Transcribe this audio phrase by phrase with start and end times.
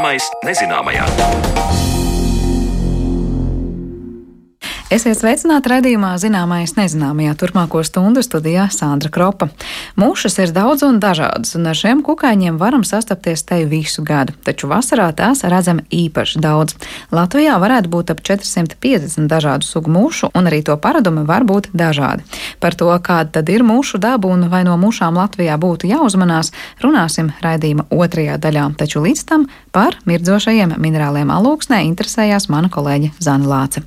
[0.00, 1.79] Zināmais nezināmajā.
[4.90, 9.46] Esiet sveicināti redzējumā zināmais nezināmajā turpmāko stundu studijā Sandra Kropa.
[9.94, 14.66] Mūšas ir daudz un dažādas, un ar šiem kukaiņiem varam sastapties te visu gadu, taču
[14.66, 16.74] vasarā tās redzam īpaši daudz.
[17.14, 22.26] Latvijā varētu būt ap 450 dažādu sugu mūšu, un arī to paradumi var būt dažādi.
[22.58, 26.50] Par to, kāda tad ir mūšu daba un vai no mūšām Latvijā būtu jāuzmanās,
[26.82, 33.54] runāsim raidījuma otrajā daļā, taču līdz tam par mirdzošajiem minerāliem alūksnē interesējās mana kolēģe Zana
[33.54, 33.86] Lāce.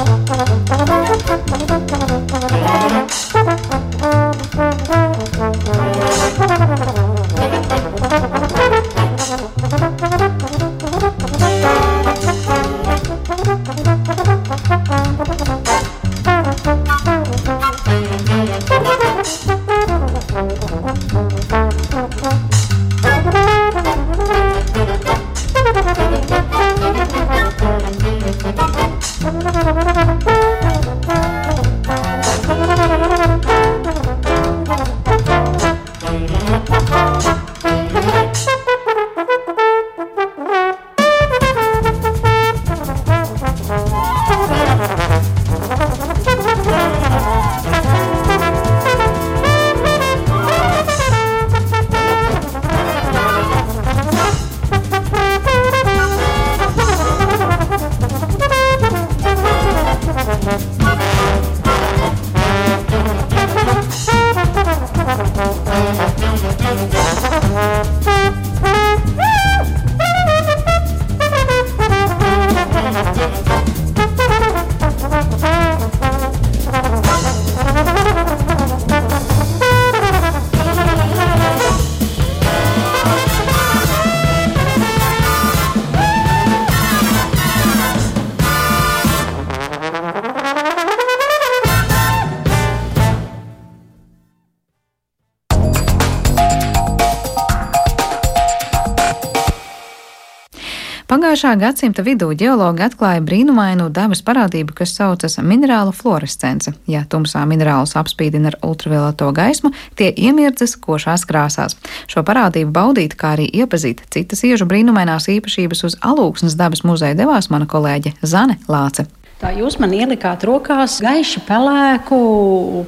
[101.11, 106.71] Pagājušā gadsimta vidū ģeologi atklāja brīnumainu dabas parādību, kas saucas minerālu fluorescence.
[106.87, 111.75] Ja tumsā minerālus apspīdina ar ultravioleto gaismu, tie iemirdzas košās krāsās.
[112.07, 117.51] Šo parādību baudīt, kā arī iepazīt citas iežu brīnumainās īpašības uz Alūksnes dabas muzeja devās
[117.51, 119.11] mana kolēģe Zane Lāce.
[119.41, 122.17] Tā jūs man ielikāt rokās gaiši pelēku,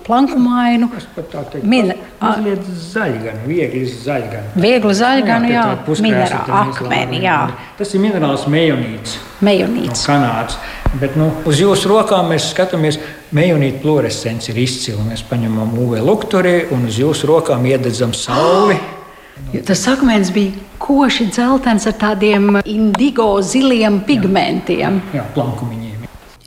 [0.05, 0.91] plankumainu.
[0.99, 1.89] Es pat tā teiktu, Min...
[2.19, 4.51] mazliet zaļganu, viegli zaļganu.
[4.61, 7.37] Viegli zaļganu, jā, jā minerālu akmeni, jā.
[7.79, 9.15] Tas ir minerāls mejonīts.
[9.41, 10.03] Mejonīts.
[10.05, 10.59] No Kanādas.
[11.01, 12.99] Bet nu, uz jūsu rokām mēs skatāmies,
[13.33, 15.01] mejonīta fluorescence ir izcila.
[15.07, 18.77] Mēs paņemam UV lukturi un uz jūsu rokām iededzam sauli.
[19.65, 25.01] Tas akmens bija koši dzeltens ar tādiem indigo ziliem pigmentiem.
[25.09, 25.92] Jā, jā plankumiņiem.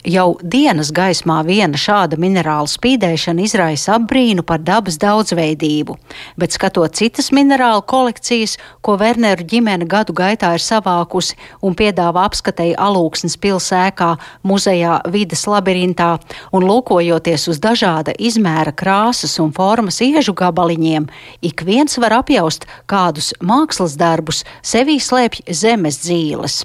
[0.07, 5.97] Jau dienas gaismā viena šāda minerāla spīdēšana izraisa apbrīnu par dabas daudzveidību,
[6.39, 12.77] bet skatot citas minerālu kolekcijas, ko Werneru ģimene gadu gaitā ir savākusi un piedāvā apskatēji
[12.85, 14.13] alūksnes pilsēkā,
[14.47, 16.13] muzejā vidas labirintā,
[16.55, 21.11] un lūkojoties uz dažāda izmēra krāsas un formas iežu gabaliņiem,
[21.51, 26.63] ik viens var apjaust, kādus mākslas darbus sevī slēpj zemes dzīles.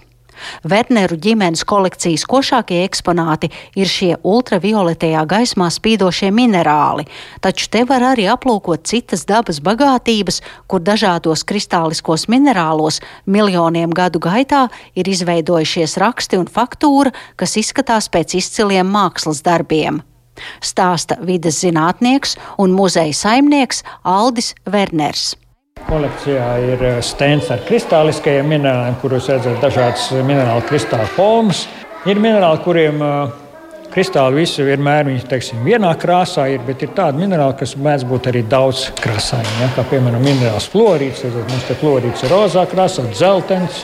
[0.69, 7.07] Werneru ģimenes kolekcijas košākie eksponāti ir šie ultravioletējā gaismā spīdošie minerāli,
[7.45, 14.69] taču te var arī aplūkot citas dabas bagātības, kur dažādos kristāliskos minerālos miljoniem gadu gaitā
[14.95, 20.03] ir izveidojušies raksti un faktūra, kas izskatās pēc izciliem mākslas darbiem.
[20.65, 25.33] Stāsta vides zinātnieks un muzeja saimnieks Aldis Werners.
[25.89, 31.67] Kolekcijā ir eh, stends ar kristāliskajiem minerāliem, kuros redzat dažādas minerālu kristāla formas.
[32.09, 33.35] Ir minerāli, kuriem uh,
[33.93, 38.29] kristāli visi vienmēr viņi, teiksim, vienā krāsā ir, bet ir tādi minerāli, kas mēdz būt
[38.33, 39.53] arī daudz krāsaini.
[39.61, 39.69] Ja?
[39.77, 41.23] Kā piemēram minerāls florīds.
[41.27, 43.83] Tad mums te florīds ir rozā krāsā, dzeltens,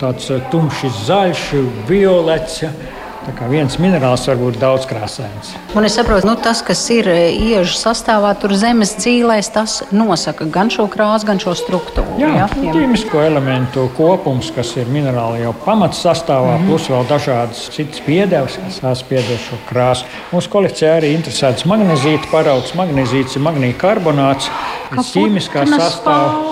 [0.00, 1.44] tāds tumšs zaļš,
[1.88, 2.64] violets.
[2.64, 2.72] Ja?
[3.20, 5.50] Tā kā viens minerāls var būt daudz krāsains.
[5.76, 10.46] Un es saprotu, nu, tas, kas ir e, iežu sastāvā, tur zemes dzīvēs, tas nosaka
[10.48, 12.16] gan šo krāsu, gan šo struktūru.
[12.22, 12.46] Jā, ja?
[12.48, 16.70] ķīmisko elementu kopums, kas ir minerāli jau pamatsastāvā, mm -hmm.
[16.72, 20.08] plus vēl dažādas citas piedevas, kas saspiedo šo krāsu.
[20.32, 22.72] Mūsu kolekcijā arī interesants magnezīta paraugs.
[22.74, 24.48] Magnezīts ir magnīja karbonāts,
[24.96, 26.48] ķīmiskā sastāvā.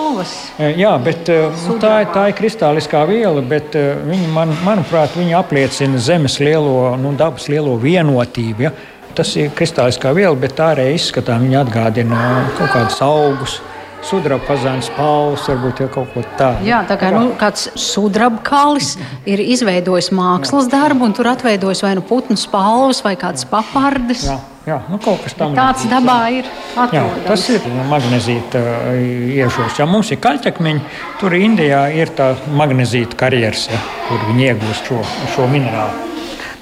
[0.59, 3.73] E, jā, bet e, nu, tā, tā ir kristāliskā viela, bet
[4.05, 8.67] viņa, man, manuprāt, viņa apliecina zemes lielu lielo, nu, dabas lielo vienotību.
[8.67, 8.73] Ja?
[9.17, 12.29] Tas ir kristāliskā viela, bet ārēji izskatā viņa atgādina
[12.59, 13.59] kaut kādus augus.
[14.05, 16.63] Sudraba pazāns, pauls, varbūt jau kaut ko tādu.
[16.63, 18.93] Jā, tā kā nu, kāds sudraba kalis
[19.27, 24.23] ir izveidojis mākslas darbu, un tur atveidojas vai nu putnu spalvas, vai kādas papardes.
[24.29, 24.37] Jā,
[24.69, 25.59] jā nu kaut kas tāds.
[25.59, 25.91] Līdzīgs.
[25.91, 26.47] dabā ir.
[26.95, 28.63] Jā, tas ir magnezīta
[29.35, 29.81] iešos.
[29.83, 30.85] Ja mums ir kaļķakmeņi,
[31.19, 35.03] tur Indijā ir tā magnezīta karjeras, ja, kur viņi iegūst šo,
[35.35, 36.08] šo minerālu.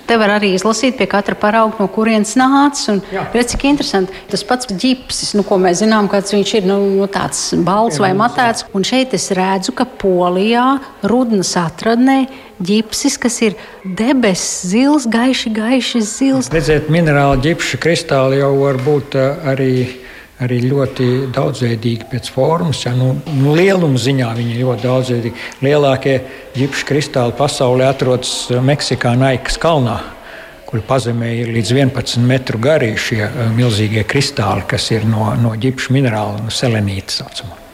[0.08, 3.02] Te var arī izlasīt pie katra parauga, no kurienes nācis.
[3.34, 4.16] Redz, cik interesanti.
[4.32, 8.14] Tas pats ģipsis, nu, ko mēs zinām, kāds viņš ir, nu, nu tāds balts vai
[8.16, 8.64] matēts.
[8.78, 10.78] Un šeit es redzu, ka Polijā
[11.12, 12.22] rudnas atradnē
[12.64, 16.52] ģipsis, kas ir debesis zils, gaiši, gaiši zils.
[16.56, 19.72] Redziet, minerāli ģipša kristāli jau var būt eh, arī
[20.44, 22.84] arī ļoti daudzveidīgi pēc formas.
[22.86, 25.46] Ja, nu, nu, lieluma ziņā viņi ir ļoti daudzveidīgi.
[25.66, 26.18] Lielākie
[26.58, 30.00] ģipša kristāli pasaulē atrodas Meksikā, Naikas kalnā.
[30.68, 35.56] Kur pazemē ir līdz 11 metru gari šie eh, milzīgie kristāli, kas ir no, no
[35.56, 37.67] ģipša minerāla, no selenīta saucamā.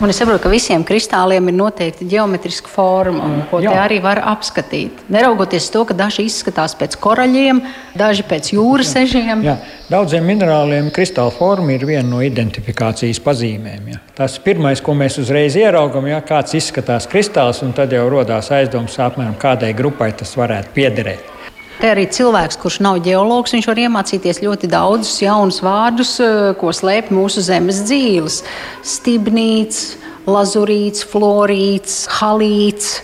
[0.00, 3.74] Un es saprotu, ka visiem kristāliem ir noteikti geometriska forma, ko Jā.
[3.74, 5.02] te arī var apskatīt.
[5.12, 7.60] Neraugoties to, ka daži izskatās pēc koraļiem,
[8.00, 9.44] daži pēc jūras ežiem.
[9.44, 9.58] Jā.
[9.92, 13.90] Daudziem minerāliem kristāla forma ir viena no identifikācijas pazīmēm.
[13.92, 14.00] Jā.
[14.16, 18.48] Tas ir pirmais, ko mēs uzreiz ieraugām, ja kāds izskatās kristāls, un tad jau radās
[18.56, 21.36] aizdoms, apmēram kādai grupai tas varētu piederēt.
[21.80, 26.74] Te arī cilvēks, kurš nav geologs, viņš var iemācīties ļoti daudzus jaunus vārdus, eh, ko
[26.76, 28.42] slēpj mūsu zemes dzīves.
[28.84, 29.96] Stibnīts,
[30.26, 33.00] lazurīts, florīts, halīts.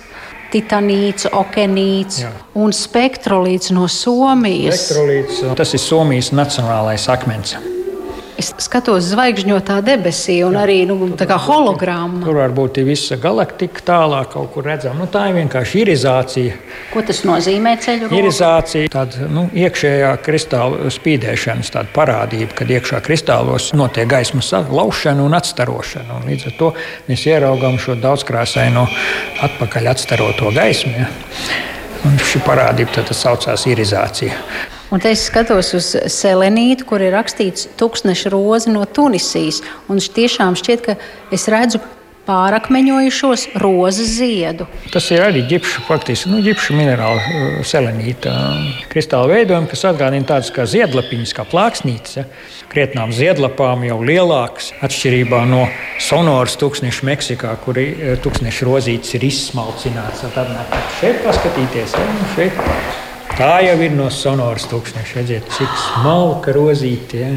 [0.46, 2.20] Titanīts, okeānīts
[2.54, 4.78] un spektrolīts no Somijas.
[4.86, 7.56] Spektrolīts, tas ir Somijas nacionālais akmens.
[8.36, 12.20] Es skatos zvaigžņotā debesī, un arī nu, hologramma.
[12.20, 15.00] Tur varbūt ir visa galaktika tālāk, kaut kur redzama.
[15.00, 16.58] Nu, tā ir vienkārši irizācija.
[16.92, 18.10] Ko tas nozīmē ceļu?
[18.12, 26.20] Irizācija, tāda nu, iekšējā kristāla spīdēšanas parādība, kad iekšā kristālos notiek gaismas laušana un atstarošana.
[26.20, 26.72] Un līdz ar to
[27.08, 28.84] mēs ieraugām šo daudzkrāsaino
[29.48, 30.92] atpakaļ atstaroto gaismu.
[30.92, 31.08] Ja?
[32.04, 34.75] Un šī parādība tad saucās irizācija.
[34.94, 39.62] Un te es skatos uz selenītu, kur ir rakstīts tūkstneša roze no Tunisijas.
[39.90, 40.94] Un tiešām šķiet, ka
[41.34, 41.82] es redzu
[42.26, 44.66] pārakmeņojušos rozes ziedu.
[44.90, 48.34] Tas ir arī ģipša, faktiski nu, ģipša minerāla uh, selenīta
[48.90, 52.18] kristāla veidojumi, kas atgādina tādas kā ziedlapiņas, kā plāksnītes.
[52.18, 52.26] Ja?
[52.72, 55.64] Krietnām ziedlapām jau lielākas, atšķirībā no
[56.02, 60.26] sonoras tūkstneša Meksikā, kur uh, tūkstneša rozītes ir izsmalcināts.
[60.34, 60.54] Tad
[61.00, 62.08] šeit paskatīties, ja?
[62.10, 63.05] Nu, šeit
[63.36, 65.18] Tā jau ir no sonoras tūkstoša.
[65.18, 67.18] Redziet, cik smalka rozīte.
[67.20, 67.34] Ja?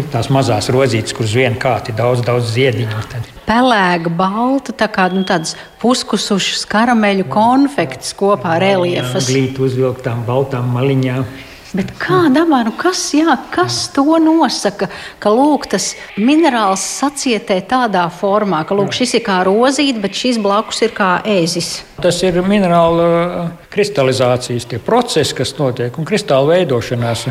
[0.00, 3.02] Ir tās mazās rozītes, kuras vienā kārtā ir daudz, daudz ziediņu.
[3.44, 5.52] Pelēga, balta, tā kā nu, tādas
[5.82, 9.28] puskusušas karameļu konfekts kopā ar reliefas.
[9.28, 11.28] Glīt uzvilktām baltām maliņām.
[11.72, 14.90] Bet kā dabā, nu kas, jā, kas to nosaka,
[15.22, 20.36] ka lūk, tas minerāls sacietē tādā formā, ka lūk, šis ir kā rozīte, bet šis
[20.44, 21.78] blakus ir kā ēzis?
[22.04, 27.24] Tas ir minerāla uh, kristalizācijas process, kas notiek un kristāla veidošanās.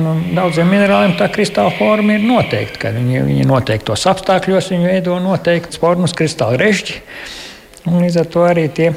[0.00, 5.82] Un, daudziem minerāliem tā kristāla forma ir noteikta, viņi, viņi noteiktos apstākļos viņi veido noteiktas
[5.82, 7.02] formas kristāla režģi.
[7.92, 8.94] Un līdz ar to arī tie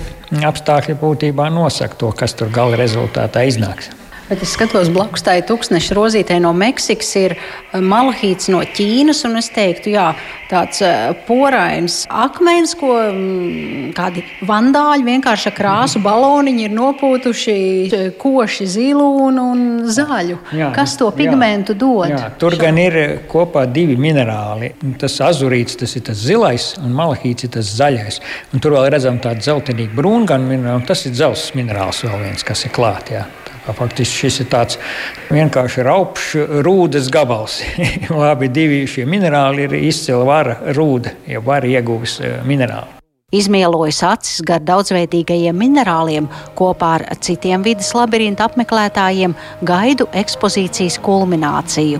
[0.47, 3.96] apstākļi būtībā nosaka to, kas tur gala rezultātā iznāks.
[4.27, 9.23] Bet es skatos, blakus tai tūkstneša rozītei no Meksikas ir eh, malahīts no Ķīnas.
[9.39, 10.09] Es teiktu, jā,
[10.49, 18.05] tāds eh, porains akmens, ko mm, kādi vandāļi vienkārši ar krāsu baloniņi ir nopūtuši eh,
[18.19, 20.41] koši zilu un, un zaļu.
[20.59, 22.11] Jā, Kas to pigmentu jā, dod?
[22.11, 22.99] Jā, tur gan ir
[23.31, 24.73] kopā divi minerāli.
[24.99, 28.19] Tas azurīts, tas ir tas zilais, un malahīts ir tas zaļais.
[28.51, 32.67] Un tur vēl redzam tādu zeltainīgu brūnganu minerālu, tas ir dzelzs minerāls vēl viens, kas
[32.67, 33.46] ir klāts.
[33.75, 34.77] Faktiski šis ir tāds
[35.33, 37.59] vienkārši raupšs rūdas gabals.
[38.31, 38.51] Abi
[38.87, 42.97] šie minerāli ir izcila vara rūda, ja vara ieguvis eh, minerāli.
[43.35, 49.33] Izmielojas acis gar daudzveidīgajiem minerāliem, kopā ar citiem vidas labirintu apmeklētājiem
[49.67, 51.99] gaidu ekspozīcijas kulmināciju.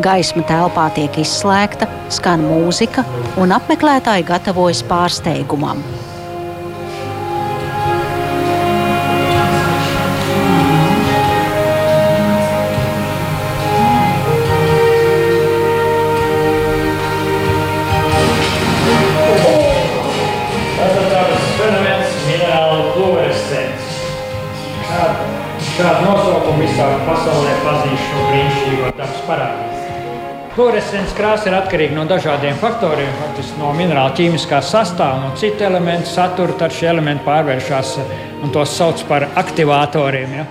[0.00, 3.04] Gaisma telpā tiek izslēgta, skan mūzika,
[3.36, 5.84] un apmeklētāji gatavojas pārsteigumam.
[25.72, 29.78] Šādu nosaukumu visā pasaulē pazīst šo brīnišķīgo dabas parādību.
[30.52, 36.12] Fluorescents krāsa ir atkarīga no dažādiem faktoriem, faktiski no minerāla ķīmiskā sastāvā, no citu elementu
[36.12, 37.94] satura, tad šie elementi pārvēršas
[38.44, 40.34] un tos sauc par aktivātoriem.
[40.42, 40.44] Ja?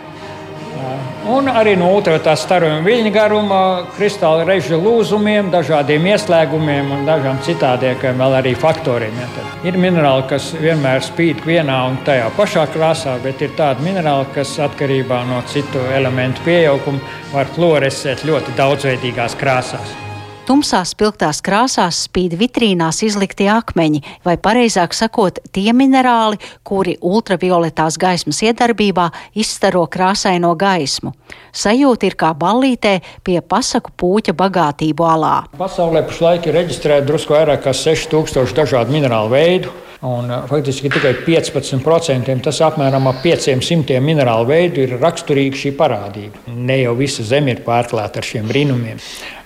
[1.32, 3.62] Un arī no ultravioletās starojuma viļņu garuma,
[3.96, 9.18] kristāla režu lūzumiem, dažādiem ieslēgumiem un dažām citādiem vēl arī faktoriem.
[9.22, 9.30] Ja.
[9.38, 14.32] Tad ir minerāli, kas vienmēr spīd vienā un tajā pašā krāsā, bet ir tādi minerāli,
[14.36, 20.11] kas atkarībā no citu elementu pieauguma var fluorescēt ļoti daudzveidīgās krāsās.
[20.42, 28.42] Tumsās, spilgtās krāsās spīd vitrīnās izliktie akmeņi, vai pareizāk sakot, tie minerāli, kuri ultravioletās gaismas
[28.48, 29.06] iedarbībā
[29.38, 31.14] izstaro krāsaino gaismu.
[31.54, 35.36] Sajūta ir kā ballītē pie pasaku pūķa bagātību alā.
[35.62, 39.78] Pasaulē pašlaik ir reģistrēta drusku vairāk kā 6000 dažādu minerālu veidu.
[40.02, 46.42] Un, faktiski tikai 15%, tas apmēram ap 500 minerālu veidu, ir raksturīga šī parādība.
[46.58, 48.98] Ne jau visa zeme ir pārklāta ar šiem brīnumiem.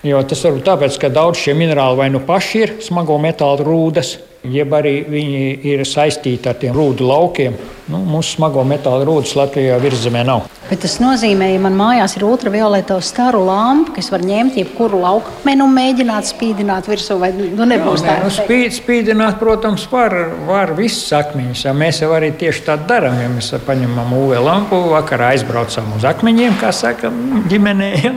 [0.06, 3.66] Jo tas var būt tāpēc, ka daudz šie minerāli vai nu paši ir smago metālu
[3.66, 4.12] rūdas,
[4.54, 7.58] jeb arī viņi ir saistīti ar tiem rūdu laukiem.
[7.86, 10.48] Nu, mūsu smago metālu rūdas Latvijā virzemē nav.
[10.66, 15.62] Bet tas nozīmē, ja man mājās ir ultravioleto staru lampa, kas var ņemt jebkuru laukmeni
[15.62, 20.16] un mēģināt spīdināt virsū, vai nu nebūs Jā, nē, nu, spīd, spīdināt, protams, var,
[20.48, 21.68] var visas akmeņus.
[21.68, 23.20] Ja mēs jau arī tieši tā darām.
[23.22, 27.14] Ja mēs paņemam UV lampu, vakarā aizbraucam uz akmeņiem, kā saka
[27.54, 27.92] ģimenē.
[28.02, 28.16] Ja?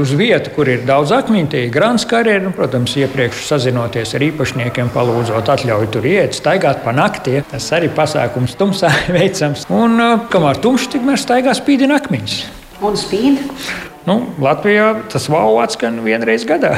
[0.00, 2.46] Uz vietu, kur ir daudz akmeņu, tie ir grāns karjeras.
[2.48, 7.38] Nu, protams, iepriekš sazinoties ar īpašniekiem, palūdzot atļauju tur iet, staigāt pa nakti.
[7.50, 9.66] Tas arī pasākums tumsā veicams.
[9.72, 10.00] Un
[10.32, 12.40] kamēr tumšs, tikmēr staigā spīdina akmeņus.
[12.80, 13.40] Un spīd?
[14.08, 16.72] Nu, Latvijā tas wow atskan vienreiz gadā.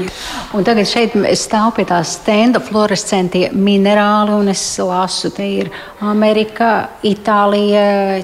[0.56, 5.72] un tagad šeit es stāvu pie tā stenda fluorescentie minerāli, un es lasu, te ir
[6.04, 8.20] Amerika, Itālija,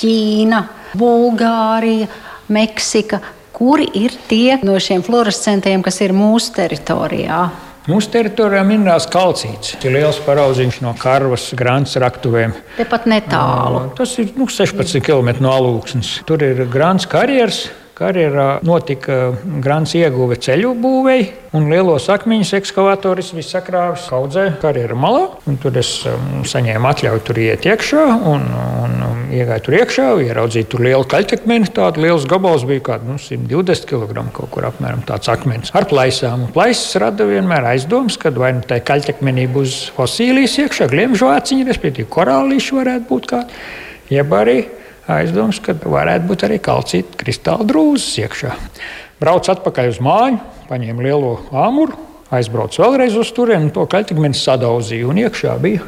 [0.00, 0.62] Ķīna,
[0.96, 2.08] Bulgārija,
[2.48, 3.20] Meksika.
[3.54, 7.44] Kuri ir tie no šiem fluorescentiem, kas ir mūsu teritorijā?
[7.84, 9.74] Mūsu teritorijā minēts kalcīts.
[9.84, 12.54] Ir liels paraudziņš no Karvas grāmatas raktuvēm.
[12.78, 13.82] Tepat netālu.
[13.98, 16.14] Tas ir nu, 16 km no alūksnes.
[16.24, 17.58] Tur ir grāmatas karjeras.
[17.94, 19.16] Karjerā notika
[19.62, 25.28] grāns ieguve ceļu būvēi, un lielos akmeņus ekskavatoris viss sakrāvis kaudzē karjeras malā.
[25.62, 30.70] Tur es um, saņēmu atļauju tur iet iekšā, un, un um, iegāju tur iekšā, ieraudzīju
[30.74, 31.70] tur lielu kaļķakmeni.
[31.78, 36.48] Tāds liels gabals bija kaut nu, 120 kg kaut kur apmēram tāds akmens ar plaisām.
[36.48, 42.10] Un plaisas rada vienmēr aizdomas, ka vai nu tai kaļķakmenī būs fosīlijas iekšā, gliemžvāciņi, respektīvi
[42.10, 43.66] korālīši varētu būt kādi,
[44.18, 44.64] jeb arī
[45.10, 48.54] aizdoms, ka varētu būt arī kalcīta kristāla drūzes iekšā.
[49.20, 51.98] Braucu atpakaļ uz māju, paņēmu lielo āmuru,
[52.34, 55.84] aizbraucu vēlreiz uz turieni, to kaļķakmeni sadauzīju, un iekšā bija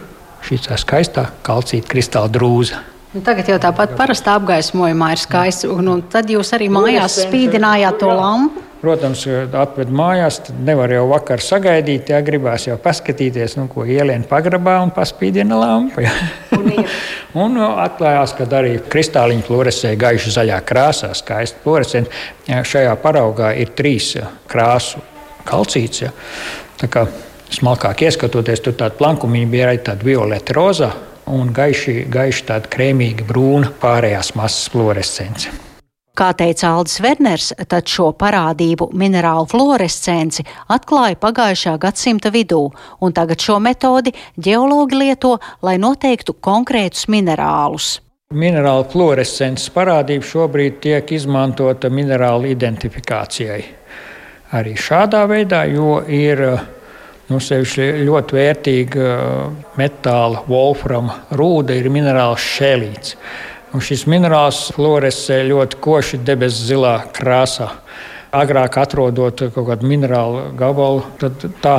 [0.47, 2.96] šī skaistā kalcīta kristāla drūze.
[3.17, 7.97] Nu, tagad jau tāpat parastā apgaismojumā ir skaists, un, un tad jūs arī mājās spīdinājāt
[8.03, 8.61] to lampu.
[8.83, 9.23] Protams,
[9.57, 14.77] atved mājās, tad nevar jau vakar sagaidīt, ja gribās jau paskatīties, nu, ko ielien pagrabā
[14.85, 16.05] un paspīdina lampu.
[16.05, 16.13] Ja.
[16.59, 16.69] Un,
[17.47, 22.23] un nu, atklājās, ka arī kristāliņi fluorescē gaiši zaļā krāsā, skaisti fluorescenti.
[22.53, 24.13] Šajā paraugā ir trīs
[24.45, 25.01] krāsu
[25.49, 26.05] kalcīts.
[26.05, 26.13] Ja.
[26.85, 27.09] Tā kā
[27.49, 30.95] smalkāk ieskatoties, tur tāda plankumiņa bija arī tāda violeta rozā
[31.27, 35.53] un gaiši, gaiši tāda krēmīga brūna pārējās masas fluorescence.
[36.17, 42.63] Kā teica Aldis Werners, tad šo parādību minerālu fluorescenci atklāja pagājušā gadsimta vidū,
[43.05, 47.99] un tagad šo metodi ģeologi lieto, lai noteiktu konkrētus minerālus.
[48.33, 53.61] Minerāla fluorescences parādība šobrīd tiek izmantota minerālu identifikācijai.
[54.57, 56.41] Arī šādā veidā, jo ir
[57.31, 59.11] nu, ļoti vērtīga
[59.79, 63.17] metāla, wolframa rūda, ir minerāls šēlīts.
[63.75, 67.73] Un šis minerāls fluorescē ļoti koši debesu zilā krāsā.
[68.37, 71.77] Agrāk atrodot kaut kādu minerālu gabalu, tad tā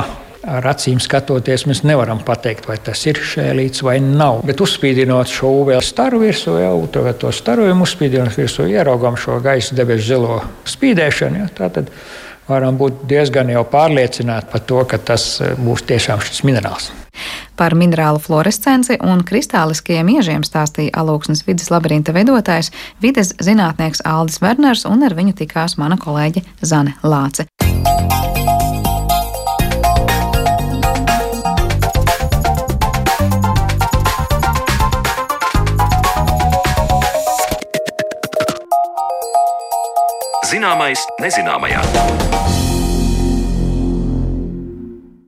[0.48, 4.42] ar acīm skatoties, mēs nevaram pateikt, vai tas ir šēlīts vai nav.
[4.48, 10.12] Bet uzspīdinot šo UV staru virsū, jau to starojumu uzspīdinot virsū, ieraugām šo gaisa debesu
[10.12, 11.42] zilo spīdēšanu.
[11.42, 11.68] Ja,
[12.48, 16.90] varam būt diezgan pārliecināti par to, ka tas būs tiešām šis minerāls.
[17.58, 22.70] Par minerālu fluorescenci un kristāliskajiem iežiem stāstīja alūksnes vidas labirinta veidotājs,
[23.02, 27.48] vides zinātnieks Aldis Werners, un ar viņu tikās mana kolēģe Zane Lāce.
[40.48, 42.67] Zināmais nezināmajā.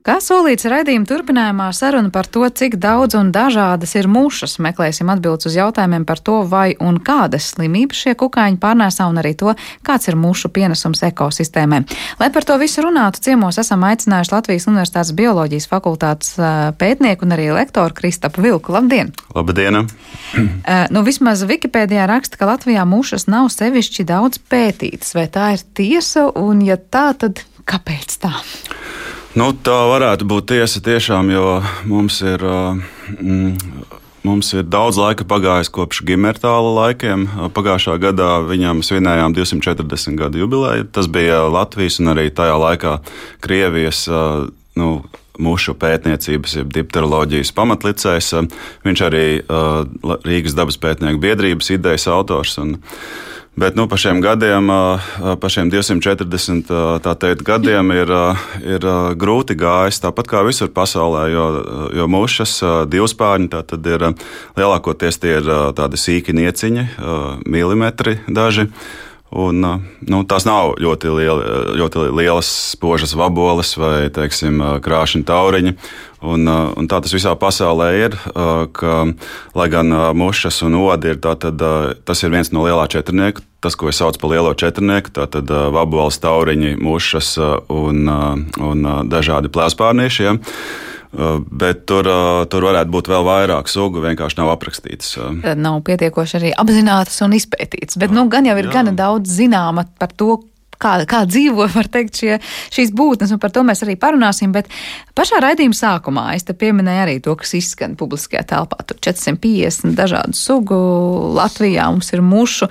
[0.01, 4.55] Kā solīts raidījuma turpinājumā, saruna par to, cik daudz un dažādas ir mušas.
[4.57, 9.35] Meklēsim atbildes uz jautājumiem par to, vai un kādas slimības šie kukaiņi pārnēsā, un arī
[9.37, 9.53] to,
[9.85, 11.83] kāds ir mušu pienesums ekosistēmai.
[12.17, 16.33] Lai par to visu runātu, ciemos esam aicinājuši Latvijas Universitātes bioloģijas fakultātes
[16.81, 18.73] pētnieku un arī lektoru Kristapu Vilku.
[18.73, 19.13] Labdien!
[19.37, 19.83] Labdien!
[20.97, 25.13] nu, vismaz Wikipēdijā raksta, ka Latvijā mušas nav sevišķi daudz pētītas.
[25.13, 28.33] Vai tā ir tiesa, un ja tā, tad kāpēc tā?
[29.31, 31.47] Nu, tā varētu būt tiesa tiešām, jo
[31.87, 32.43] mums ir.
[33.19, 33.55] Mm,
[34.21, 37.23] Mums ir daudz laika pagājis kopš Gimertāla laikiem.
[37.55, 40.85] Pagājušā gadā viņam svinējām 240 gadu jubileju.
[40.93, 42.91] Tas bija Latvijas un arī tajā laikā
[43.41, 44.03] Krievijas
[44.77, 44.91] nu,
[45.41, 48.29] mušu pētniecības, jeb dipteroloģijas pamatlicējs.
[48.85, 49.25] Viņš arī
[50.21, 52.59] Rīgas dabas pētnieku biedrības idejas autors.
[52.61, 52.77] Un,
[53.61, 54.71] Bet nu, pa šiem gadiem,
[55.37, 56.71] pa šiem 240
[57.21, 58.09] teikt, gadiem, ir,
[58.65, 58.87] ir
[59.21, 59.99] grūti gājis.
[60.01, 61.45] Tāpat kā visur pasaulē, jo,
[61.93, 62.55] jo mušas
[62.89, 63.51] divspārņi
[63.93, 64.07] ir
[64.57, 66.87] lielākoties tie ir tādi sīki nieciņi,
[67.45, 68.65] milimetri daži.
[69.31, 75.75] Un, nu, tās nav ļoti, lieli, ļoti lielas spožas vaboles vai teiksim, krāšņi tauriņi.
[76.27, 78.17] Un, un tā tas visā pasaulē ir.
[78.75, 78.97] Ka,
[79.55, 81.47] lai gan mušas un odi ir, tad,
[82.03, 83.45] tas ir viens no lielā četrnieka.
[83.63, 87.35] Tas, ko es saucu par lielo četrnieku, tātad vaboles, tauriņi, mušas
[87.71, 88.07] un,
[88.59, 90.25] un dažādi plēspārnieši.
[90.27, 90.39] Ja.
[91.11, 95.17] Uh, bet tur, uh, tur varētu būt vēl vairāk sugu, vienkārši nav aprakstītas.
[95.43, 97.99] Tad nav pietiekoši arī apzinātas un izpētītas.
[97.99, 98.77] Bet nu, gan jau ir Jā.
[98.77, 100.37] gana daudz zināma par to,
[100.81, 102.37] kā, kā dzīvo teikt, šie,
[102.73, 104.53] šīs būtnes, un par to mēs arī parunāsim.
[104.55, 104.69] Bet
[105.17, 108.81] pašā raidījuma sākumā es te pieminēju arī to, kas izskan publiskajā telpā.
[108.87, 110.79] Tur 450 dažādu sugu
[111.37, 112.69] Latvijā mums ir mušu.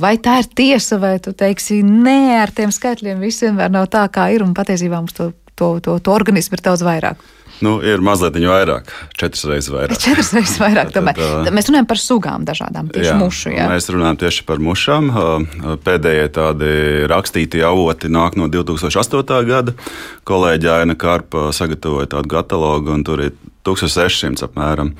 [0.00, 4.06] Vai tā ir tiesa, vai tu teiksi, nē, ar tiem skaitļiem viss vienmēr nav tā,
[4.12, 7.20] kā ir, un patiesībā mums to, to, to, to organismu ir daudz vairāk.
[7.64, 10.00] Nu, ir mazliet vairāk, četras reizes vairāk.
[10.04, 10.90] Četras reizes vairāk.
[10.96, 13.52] Tad, tad, mēs runājam par sugām dažādām, tieši jā, mušu.
[13.54, 13.66] Jā.
[13.70, 15.10] Mēs runājam tieši par mušām.
[15.86, 16.70] Pēdējie tādi
[17.10, 19.36] rakstītie avoti nāk no 2008.
[19.48, 19.76] gada.
[20.28, 24.92] Kolēģi Aina Karpa sagatavoja tādu katalogu, un tur ir 1600 apmēram,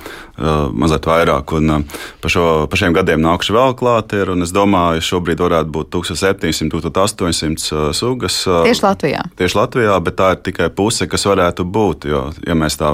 [0.77, 1.53] mazliet vairāk.
[1.57, 1.85] Un
[2.21, 5.91] pa, šo, pa šiem gadiem nākuši vēl klāt, ir, un es domāju, šobrīd varētu būt
[5.95, 8.41] 1700, 1800 sugas.
[8.45, 9.23] Tieši Latvijā.
[9.39, 12.09] Tieši Latvijā, bet tā ir tikai puse, kas varētu būt.
[12.11, 12.93] Jo, ja mēs tā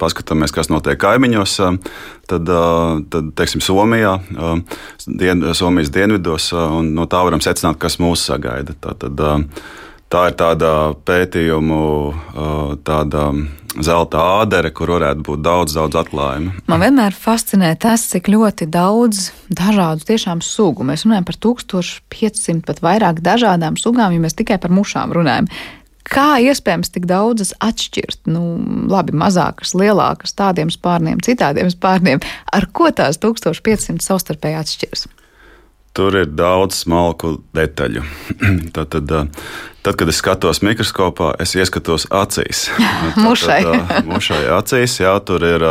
[0.00, 1.58] paskatāmies, kas notiek kaimiņos,
[2.30, 2.54] tad,
[3.12, 4.16] tad teiksim, Somijā,
[5.06, 8.76] dien, Somijas dienvidos, un no tā varam secināt, kas mūs sagaida.
[8.80, 9.24] Tā, tad,
[10.10, 10.74] tā ir tāda
[11.06, 11.80] pētījumu
[12.86, 13.30] tāda
[13.78, 16.54] zelta ādere, kur varētu būt daudz, daudz atklājumu.
[16.70, 20.86] Man vienmēr fascinē tas, cik ļoti daudz dažādu tiešām sugu.
[20.86, 25.46] Mēs runājam par 1500 pat vairāk dažādām sugām, ja mēs tikai par mušām runājam.
[26.10, 28.24] Kā iespējams tik daudzas atšķirt?
[28.32, 28.56] Nu,
[28.90, 32.22] labi, mazākas, lielākas, tādiem spārniem, citādiem spārniem.
[32.50, 35.06] Ar ko tās 1500 savstarpēji atšķiras?
[35.96, 38.04] Tur ir daudz smalku detaļu.
[38.76, 39.10] tad, tad,
[39.82, 42.68] tad, kad es skatos mikroskopā, es ieskatos acīs.
[43.24, 43.60] mušai.
[44.10, 45.66] mušai acīs, jā, tur ir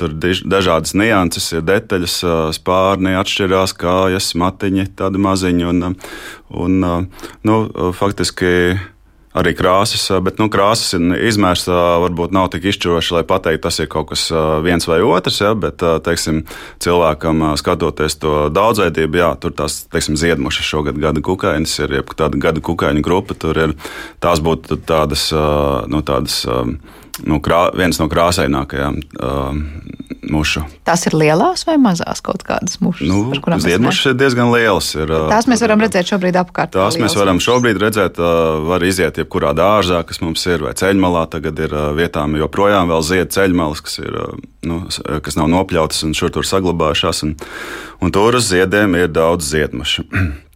[0.00, 2.18] tur dažādas nianses, ir detaļas,
[2.58, 5.68] spārni atšķirās, kājas, matiņi, tādi maziņi.
[5.70, 5.94] Un,
[6.66, 6.80] un,
[7.46, 7.60] nu,
[7.94, 8.52] faktiski
[9.38, 14.10] arī krāsas, bet nu, krāsas izmērs varbūt nav tik izšķiroši, lai pateiktu, tas ir kaut
[14.12, 14.26] kas
[14.64, 15.40] viens vai otrs.
[15.42, 16.42] Ja, bet teiksim,
[16.82, 22.40] cilvēkam skatoties to daudzveidību, jā, tur tās teiksim, ziedmušas šogad gada kukainis ir, ja tāda
[22.40, 23.76] gada kukaiņu grupa, tur ir
[24.22, 26.42] tās būtu tādas, nu, tādas
[27.26, 29.56] nu, krā, viens no krāsainākajām uh,
[30.32, 30.62] mušu.
[30.86, 33.08] Tās ir lielās vai mazās kaut kādas mušas?
[33.08, 34.92] Nu, Ziedmušas ir diezgan lielas.
[34.96, 36.74] Ir, tās mēs varam redzēt šobrīd apkārt.
[36.76, 37.48] Tās mēs varam mušas.
[37.50, 38.20] šobrīd redzēt,
[38.68, 41.26] var iziet jebkurā dārzā, kas mums ir, vai ceļmalā.
[41.32, 44.16] Tagad ir vietām joprojām vēl zied ceļmalas, kas, ir,
[44.68, 44.84] nu,
[45.24, 47.24] kas nav nopļautas un šur tur saglabājušās.
[47.28, 47.36] Un,
[48.02, 50.08] un tur uz ziediem ir daudz ziedmušu.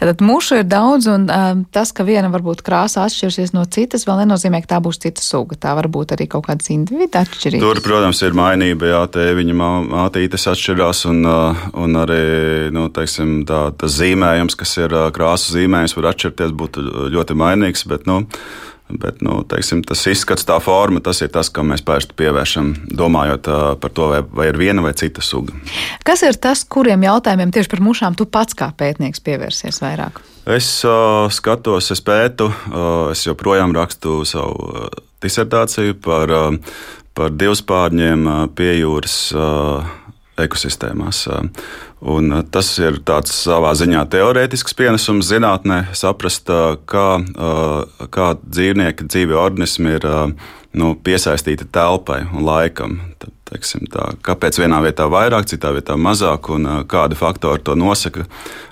[0.00, 4.24] Tātad mušu ir daudz, un uh, tas, ka viena varbūt krāsa atšķirsies no citas, vēl
[4.24, 5.58] nenozīmē, ka tā būs cita suga.
[5.60, 7.64] Tā var būt arī kaut kādas individu atšķirības.
[7.64, 9.56] Tur, protams, ir mainība, jā, te viņa
[9.88, 11.24] mātītes atšķirās, un,
[11.84, 12.22] un arī,
[12.74, 16.80] nu, teiksim, tā, tas zīmējums, kas ir krāsu zīmējums, var atšķirties, būt
[17.14, 18.24] ļoti mainīgs, bet, nu,
[18.92, 23.48] Bet nu, teiksim, tas izskats, tā forma, tas ir tas, kam mēs pērstu pievēršam, domājot
[23.80, 25.56] par to, vai, vai ir viena vai cita suga.
[26.04, 30.20] Kas ir tas, kuriem jautājumiem tieši par mušām tu pats kā pētnieks pievērsies vairāk?
[30.44, 34.86] Es uh, skatos, es pētu, uh, es joprojām rakstu savu uh,
[35.24, 36.76] disertāciju par, uh,
[37.16, 39.16] par divspārņiem uh, pie jūras.
[39.32, 40.03] Uh,
[40.40, 41.24] ekosistēmās.
[42.14, 46.50] Un tas ir tāds savā ziņā teorētisks pienesums zinātnē, saprast,
[46.90, 47.08] kā,
[48.12, 50.08] kā dzīvnieki, dzīvi organismi ir
[50.74, 52.98] nu, piesaistīti telpai un laikam.
[53.22, 58.24] Tad, teiksim, tā, kāpēc vienā vietā vairāk, citā vietā mazāk, un kādi faktori to nosaka,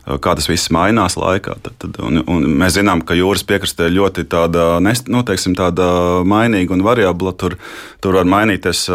[0.03, 1.59] kā tas viss mainās laikā.
[1.63, 5.87] Tad, tad, un, un mēs zinām, ka jūras piekrastē ļoti tāda, nu, teiksim, tāda
[6.27, 7.35] mainīga un variabla.
[7.39, 7.59] Tur,
[8.03, 8.87] tur var mainīties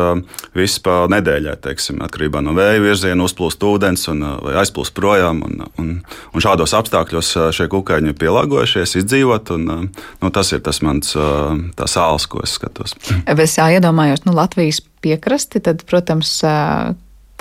[0.57, 5.45] viss pa nedēļai, teiksim, atkarībā no vēja virziena, uzplūst ūdens un, vai aizplūst projām.
[5.47, 5.93] Un, un,
[6.33, 9.53] un šādos apstākļos šie kukaiņi ir pielāgojušies, izdzīvot.
[9.55, 12.97] Un, nu, tas ir tas mans sāls, ko es skatos.
[13.29, 16.39] Es iedomājos, nu, Latvijas piekrasti, tad, protams,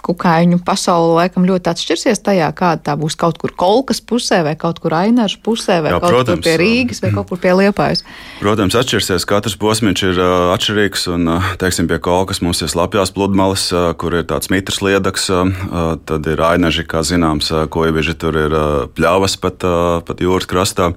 [0.07, 4.79] kukaiņu pasaule laikam ļoti atšķirsies tajā, kāda tā būs kaut kur kolkas pusē, vai kaut
[4.83, 8.05] kur ainažu pusē, vai Jā, kaut protams, kur pie Rīgas, vai kaut kur pie Liepājas.
[8.42, 9.27] Protams, atšķirsies.
[9.29, 13.69] Katrs posms ir atšķirīgs, un, teiksim, pie kolkas mums ir slapjās pludmales,
[14.01, 15.31] kur ir tāds mitrs liedaks,
[16.07, 18.61] tad ir ainaži, kā zināms, ko ieviži tur ir
[18.95, 19.66] pļavas pat,
[20.07, 20.92] pat jūras krastā.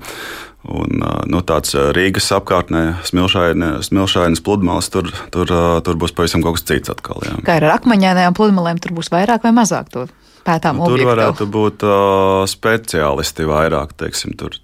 [0.68, 1.00] Un,
[1.32, 5.54] nu, tāds Rīgas apkārtnē, smilšainas pludmales, tur, tur,
[5.86, 7.24] tur būs pavisam kaut kas cits atkal.
[7.24, 7.38] Jā.
[7.48, 10.04] Kā ar akmeņainajām pludmalēm, tur būs vairāk vai mazāk to
[10.44, 10.82] pētām?
[10.82, 14.60] Nu, tur varētu būt uh, speciālisti vairāk, teiksim, tur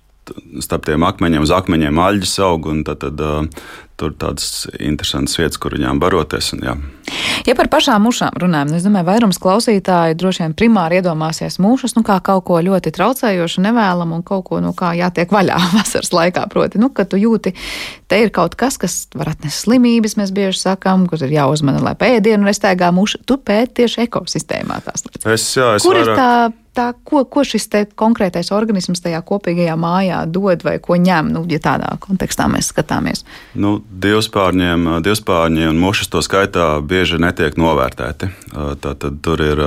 [0.60, 3.22] starp tiem akmeņiem, uz akmeņiem aļģis aug, un tad, tad
[4.00, 6.52] tur tādas interesantas vietas, kur viņām baroties.
[6.56, 6.74] Un, jā.
[7.48, 12.04] ja par pašām mušām runājam, es domāju, vairums klausītāju droši vien primāri iedomāsies mušas nu,
[12.08, 16.12] kā kaut ko ļoti traucējošu, nevēlamu un kaut ko, no nu, kā jātiek vaļā vasaras
[16.16, 16.48] laikā.
[16.52, 17.56] Proti, nu, ka tu jūti,
[18.12, 21.96] te ir kaut kas, kas var atnest slimības, mēs bieži sakām, kur ir jāuzmana, lai
[22.00, 23.24] pēdienu nestaigā muša.
[23.26, 25.26] Tu pēti tieši ekosistēmā tās lietas.
[25.26, 26.14] Es, jā, es kur vairāk...
[26.14, 26.32] ir tā?
[26.76, 31.60] tā, ko, ko šis konkrētais organisms tajā kopīgajā mājā dod vai ko ņem, nu, ja
[31.64, 33.24] tādā kontekstā mēs skatāmies?
[33.56, 38.32] Nu, divspārņiem, divspārņi un mušas to skaitā bieži netiek novērtēti.
[38.84, 39.64] Tātad tur ir,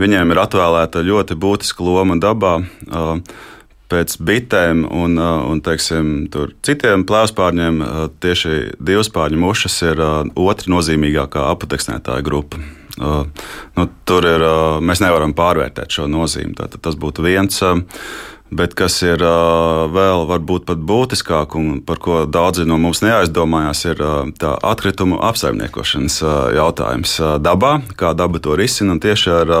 [0.00, 2.58] viņiem ir atvēlēta ļoti būtiska loma dabā
[3.92, 6.12] pēc bitēm un, un teiksim,
[6.64, 7.82] citiem plēspārņiem
[8.24, 12.60] tieši divspārņu mušas ir otra nozīmīgākā apateksnētāja grupa.
[13.00, 13.24] Uh,
[13.78, 16.52] nu, tur ir, uh, mēs nevaram pārvērtēt šo nozīmi.
[16.58, 17.56] Tātad tas būtu viens.
[17.64, 17.80] Uh,
[18.52, 19.22] bet kas ir
[19.92, 24.02] vēl varbūt pat būtiskāk un par ko daudzi no mums neaizdomājās, ir
[24.40, 26.18] tā atkritumu apsaimniekošanas
[26.56, 29.54] jautājums dabā, kā daba to risina tieši ar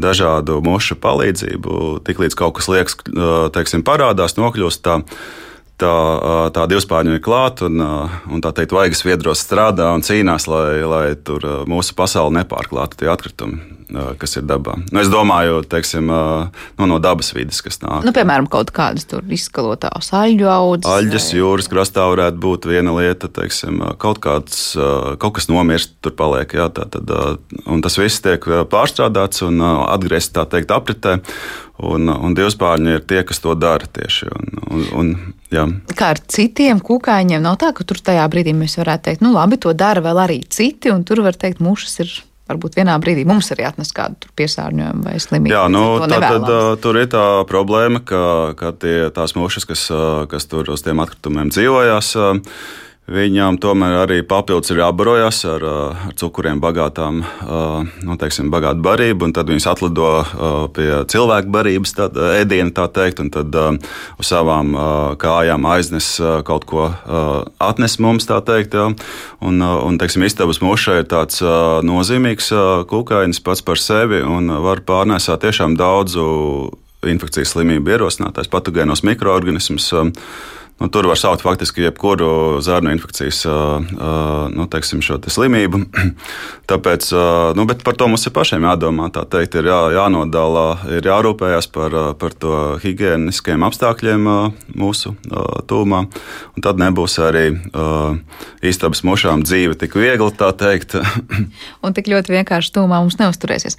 [0.00, 2.00] dažādu mušu palīdzību.
[2.06, 2.98] Tiklīdz kaut kas liekas,
[3.54, 5.00] teiksim, parādās, nokļūst tā
[5.80, 5.96] tā,
[6.54, 11.04] tā divspārņu ir klāta un, un tā teikt, vaigas viedros strādā un cīnās, lai, lai
[11.16, 13.79] tur mūsu pasauli nepārklātu tie atkritumi
[14.20, 14.76] kas ir dabā.
[14.90, 18.04] Nu, es domāju, teiksim, nu, no dabas vidas, kas nāk.
[18.06, 20.90] Nu, piemēram, kaut kādas izskalotās aļu audzes.
[20.90, 21.40] Aļģes vai...
[21.40, 24.60] jūras krastā varētu būt viena lieta, teiksim, kaut, kāds,
[25.22, 26.54] kaut kas nomirst, tur paliek.
[26.60, 27.10] Jā, tā, tad,
[27.66, 31.20] un tas viss tiek pārstrādāts un atgriezts tā teikt apritē.
[31.80, 34.28] Un, un divspārņi ir tie, kas to dara tieši.
[34.36, 35.12] Un, un, un,
[35.52, 35.64] jā.
[35.96, 39.56] Kā ar citiem kukaiņiem, nav tā, ka tur tajā brīdī mēs varētu teikt, nu labi,
[39.60, 42.12] to dara vēl arī citi, un tur var teikt, mušas ir
[42.50, 45.54] varbūt vienā brīdī mums arī atnes kādu piesārņojumu vai slimību.
[45.54, 46.52] Jā, nu, tā, tad,
[46.84, 48.22] tur ir tā problēma, ka,
[48.58, 49.86] ka tie, tās mušas, kas,
[50.30, 52.14] kas tur uz tiem atkritumiem dzīvojās,
[53.10, 57.24] Viņām tomēr arī papildus ir jābarojas ar, ar cukuriem bagātām,
[58.06, 60.10] nu, teiksim, bagātu barību, un tad viņas atlido
[60.76, 64.76] pie cilvēku barības tad, ēdienu, tā teikt, un tad uz savām
[65.18, 66.12] kājām aiznes
[66.46, 66.86] kaut ko
[67.58, 68.78] atnes mums, tā teikt.
[68.78, 68.92] Jā.
[69.42, 72.52] Un, un teiksim, istabas muša ir tāds nozīmīgs
[72.94, 76.30] kukainis pats par sevi un var pārnēsāt tiešām daudzu
[77.10, 79.90] infekcijas slimību ierosinātājs patogēnos mikroorganismus.
[80.80, 83.42] Nu, tur var saukt faktiski jebkuru zārnu infekcijas
[84.56, 85.82] nu, teiksim, slimību.
[86.70, 87.08] Tāpēc
[87.58, 89.10] nu, par to mums ir pašiem jādomā.
[89.12, 90.64] Tā teikt, ir jā, jānodala,
[90.96, 94.24] ir jārūpējas par, par to higieniskiem apstākļiem
[94.80, 95.12] mūsu
[95.68, 96.00] tūmā.
[96.64, 97.44] Tad nebūs arī
[98.64, 100.96] istabas mušām dzīve tik viegli, tā teikt.
[101.84, 103.76] un tik ļoti vienkārši tūmā mums neusturēsies.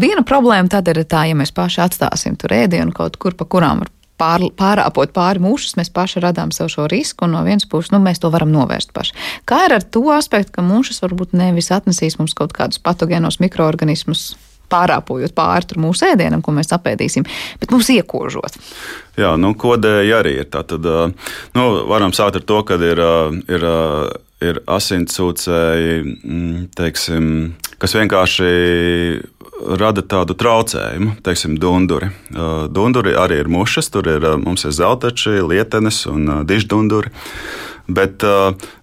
[0.00, 3.84] Viena problēma tad ir tā, ja mēs paši atstāsim tur ēdienu kaut kur, pa kurām
[3.84, 7.92] var pār, pārāpot pāri mūšus, mēs paši radām sev šo risku, un no vienas puses
[7.94, 9.16] nu, mēs to varam novērst paši.
[9.48, 14.34] Kā ir ar to aspektu, ka mūšas varbūt nevis atnesīs mums kaut kādus patogēnos mikroorganismus?
[14.68, 17.24] Pārāpojot pāri mūsu ēdienam, ko mēs apēdīsim,
[17.56, 18.58] bet mums iekožot.
[19.16, 20.50] Jā, nu, kodēji arī ir.
[20.52, 23.00] Tā tad nu, varam sākt ar to, ka ir,
[23.48, 23.64] ir,
[24.44, 27.32] ir asinsūcēji, mm, teiksim,
[27.78, 28.48] kas vienkārši
[29.78, 32.10] rada tādu traucējumu, teiksim, dunduri.
[32.70, 37.12] Dunduri arī ir mušas, tur ir mums ir zeltači, lietenes un diždunduri.
[37.88, 38.20] Bet,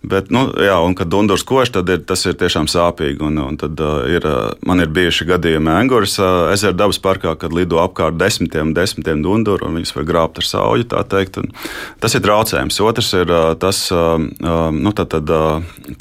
[0.02, 3.22] bet nu, jā, un, kad dundurs koš, tad ir, tas ir tiešām sāpīgi.
[3.28, 3.78] Un, un tad,
[4.10, 4.26] ir,
[4.66, 6.16] man ir bijuši gadījumi Angūras
[6.56, 10.88] ezera dabas parkā, kad lido apkārt desmitiem, desmitiem dunduru, un viņas var grābt ar sauju.
[10.90, 12.82] Tas ir traucējums.
[12.82, 15.36] Otrs ir tas, nu, tad, tad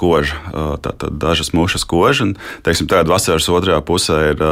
[0.01, 0.41] koža,
[0.87, 2.31] tātad dažas mušas koža.
[2.31, 4.47] Un, teiksim, tādā vasaras otrajā pusē ir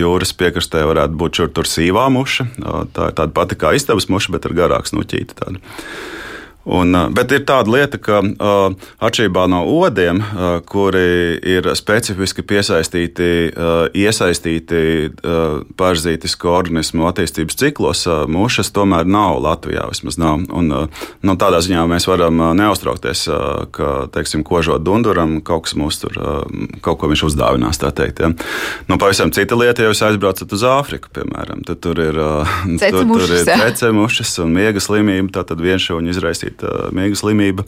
[0.00, 2.50] jūras piekrastē, varētu būt šur tur sīvā muša.
[2.90, 5.38] Tā ir tāda pati kā istabas muša, bet ar garāku snuķīti.
[5.38, 5.62] Tāda.
[6.64, 8.22] Un, bet ir tāda lieta, ka
[9.04, 10.22] atšķirībā no odiem,
[10.64, 13.26] kuri ir specifiski piesaistīti,
[14.00, 14.80] iesaistīti
[15.76, 19.90] parazītisku organismu attīstības ciklos, mušas tomēr nav Latvijā.
[20.20, 20.46] Nav.
[20.56, 20.72] Un,
[21.24, 23.26] nu, tādā ziņā mēs varam neuztraukties,
[23.74, 26.16] ka, teiksim, kožot dunduram, kaut kas mūs tur,
[26.84, 27.82] kaut ko viņš uzdāvinās.
[27.84, 28.30] Ja.
[28.88, 32.16] Nu, pavisam cita lieta, ja jūs aizbraucat uz Āfriku, piemēram, tad tur ir,
[32.80, 37.64] tur, tur ir cecemušas un miega slimība, tad vienšūņu izraisīt izplatīta miega slimība.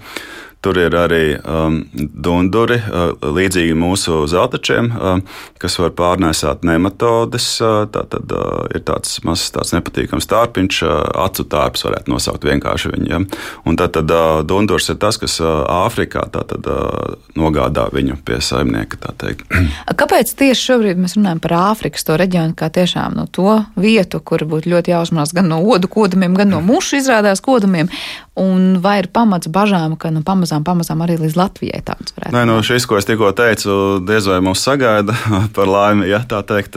[0.64, 5.20] Tur ir arī um, dunduri, uh, līdzīgi mūsu zeltačiem, uh,
[5.62, 7.60] kas var pārnēsāt nematodes.
[7.60, 12.48] Uh, tā tad uh, ir tāds mazs, tāds nepatīkams tārpiņš, uh, acu tārps varētu nosaukt
[12.48, 13.06] vienkārši viņu.
[13.12, 13.20] Ja?
[13.68, 18.40] Un tad, tad uh, dundurs ir tas, kas uh, Āfrikā tad, uh, nogādā viņu pie
[18.42, 18.98] saimnieka.
[20.00, 24.42] Kāpēc tieši šobrīd mēs runājam par Āfrikas to reģionu, kā tiešām no to vietu, kur
[24.48, 27.92] būtu ļoti jāuzmanās gan no odu kodumiem, gan no mušu izrādās kodumiem?
[28.36, 32.36] Un vai ir pamats bažām, ka nu, pamazām, pamazām arī līdz Latvijai tādas varētu būt?
[32.36, 35.16] Nē, nu, šis, ko es tikko teicu, diez vai mūs sagaida
[35.56, 36.76] par laimi, ja tā teikt.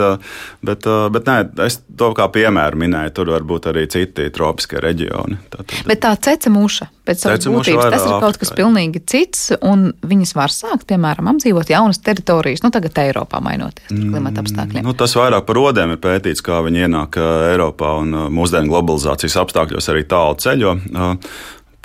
[0.64, 5.40] Bet, bet nē, es to kā piemēru minēju, tur var būt arī citi tropiskie reģioni.
[5.52, 5.76] Tātad.
[5.90, 10.34] Bet tā ceca mūša pēc savas būtības, tas ir kaut kas pilnīgi cits, un viņas
[10.38, 14.86] var sākt, piemēram, apdzīvot jaunas teritorijas, nu tagad Eiropā mainoties klimata apstākļiem.
[14.86, 17.20] Nu, tas vairāk par rodēm ir pētīts, kā viņi ienāk
[17.52, 20.76] Eiropā un mūsdienu globalizācijas apstākļos arī tālu ceļo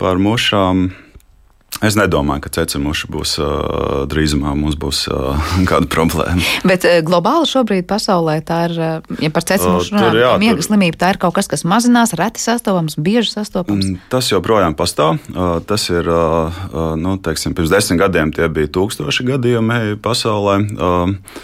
[0.01, 0.91] par mušām.
[1.83, 6.39] Es nedomāju, ka cecemuša būs uh, drīzumā mums būs uh, kāda problēma.
[6.63, 10.69] Bet uh, globāli šobrīd pasaulē tā ir, uh, ja par cecemušu runājam, uh, miega tur...
[10.69, 13.91] slimība, tā ir kaut kas, kas mazinās, reti sastopams, bieži sastopams.
[13.91, 15.19] Mm, tas joprojām pastāv.
[15.35, 20.61] Uh, tas ir, uh, uh, nu, teiksim, pirms desmit gadiem tie bija tūkstoši gadījumi pasaulē.
[20.79, 21.43] Uh,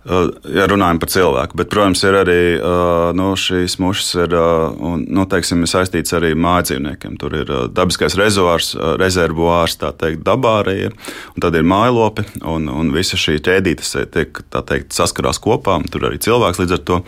[0.00, 2.38] Ja runājam par cilvēku, bet, protams, ir arī
[3.16, 7.18] nu, šīs mušas ir un, nu, teiksim, saistīts arī mājdzīvniekiem.
[7.20, 12.94] Tur ir dabiskais rezervuārs, rezervuārs tā teikt, dabā arī un tad ir mājlopi, un, un
[12.96, 17.02] visa šī ķēdītes tiek teikt, saskarās kopā, un tur arī cilvēks līdz ar to.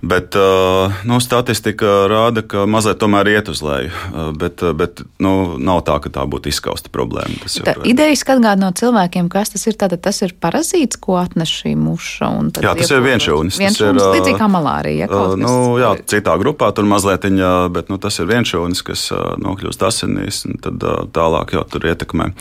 [0.00, 3.90] Bet uh, nu, statistika rāda, ka mazliet tomēr iet uz leju.
[3.92, 7.36] Uh, bet bet nu, nav tā, ka tā būtu izskausta problēma.
[7.66, 9.76] Tā idejas atgādina no cilvēkiem, kas tas ir.
[9.80, 12.32] Tātad tas ir parazīts, ko atnes šī muša.
[12.64, 13.60] Jā, tas ir vienšūnis.
[13.60, 15.04] Tas ir līdzīgi kā malārija.
[15.04, 17.28] Ja, uh, nu, jā, citā grupā tur mazliet,
[17.74, 19.08] bet nu, tas ir vienšūnis, kas
[19.44, 20.84] nokļūst asinīs un tad
[21.16, 22.32] tālāk jau tur ietekmē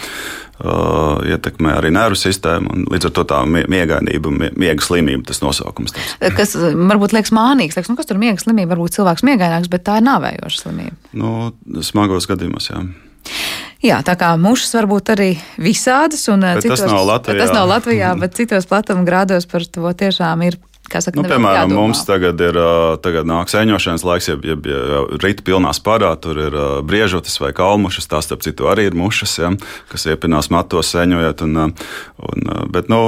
[0.59, 2.85] uh, ietekmē arī nervu sistēmu.
[2.93, 5.95] Līdz ar to tā miegainība, miega slimība, tas nosaukums.
[5.95, 6.33] Tas.
[6.37, 9.99] Kas varbūt liekas mānīgs, liekas, nu, kas tur miega slimība, varbūt cilvēks miegaināks, bet tā
[9.99, 11.13] ir nāvējoša slimība.
[11.17, 11.35] Nu,
[11.85, 12.83] smagos gadījumos, jā.
[13.79, 15.29] Jā, tā kā mušas var būt arī
[15.61, 19.63] visādas, un bet citos, tas nav Latvijā, tas nav Latvijā bet citos platuma grādos par
[19.63, 20.57] to tiešām ir
[20.89, 21.79] Saka, nu, piemēram, jādomā.
[21.79, 22.59] mums tagad ir
[23.05, 26.57] tagad nāk sēņošanas laiks, ja, ja, ja rīta pilnā spārā tur ir
[26.89, 29.53] briežotas vai kalmušas, tās starp citu arī ir mušas, ja,
[29.91, 31.45] kas iepinās matos sēņojot.
[31.47, 31.75] Un,
[32.29, 33.03] un, bet, nu,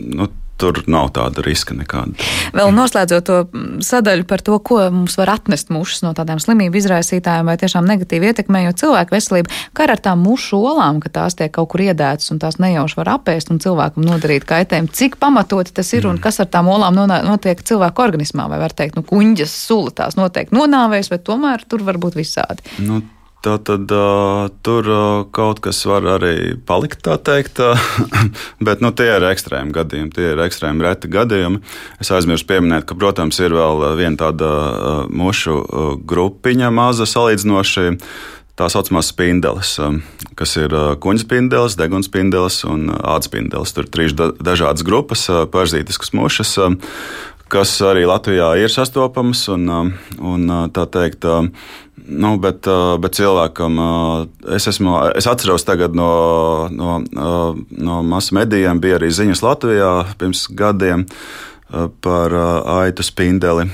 [0.00, 0.30] nu,
[0.62, 2.14] tur nav tāda riska nekāda.
[2.54, 3.38] Vēl noslēdzot to
[3.84, 8.30] sadaļu par to, ko mums var atnest mušas no tādām slimību izraisītājiem vai tiešām negatīvi
[8.30, 12.40] ietekmējot cilvēku veselību, kā ar tām mušu olām, ka tās tiek kaut kur iedētas un
[12.42, 14.92] tās nejauši var apēst un cilvēkam nodarīt kaitējumu.
[14.94, 16.14] Cik pamatoti tas ir mm.
[16.14, 18.46] un kas ar tām olām notiek cilvēku organismā?
[18.52, 22.64] Vai var teikt, nu, kuņģas sula tās noteikti nonāvēs, bet tomēr tur var būt visādi.
[22.84, 23.02] Nu,
[23.42, 27.80] Tā tad uh, tur uh, kaut kas var arī palikt, tā teikt, uh,
[28.66, 31.58] bet nu, tie ir ekstrēmi gadījumi, tie ir ekstrēmi reti gadījumi.
[31.98, 37.88] Es aizmirsu pieminēt, ka, protams, ir vēl viena tāda uh, mušu uh, grupiņa, maza salīdzinoši.
[38.52, 39.70] Tā saucamās spindeles,
[40.36, 43.72] kas ir kuģa spindeles, deguns spindeles un ādas spindeles.
[43.72, 45.24] Tur ir trīs dažādas grupas,
[45.54, 46.52] parzītiskas mušas,
[47.52, 49.44] kas arī Latvijā ir sastopamas.
[49.52, 49.68] Un,
[50.18, 51.28] un, tā teikt,
[52.02, 52.66] Nu, bet,
[52.98, 53.76] bet cilvēkam
[54.56, 55.62] es, esmu, es atceros
[55.94, 56.08] no,
[56.72, 56.96] no,
[57.70, 61.06] no masu medijiem, bija arī ziņas Latvijā pirms gadiem
[62.02, 62.34] par
[62.82, 63.68] aitu spindeli,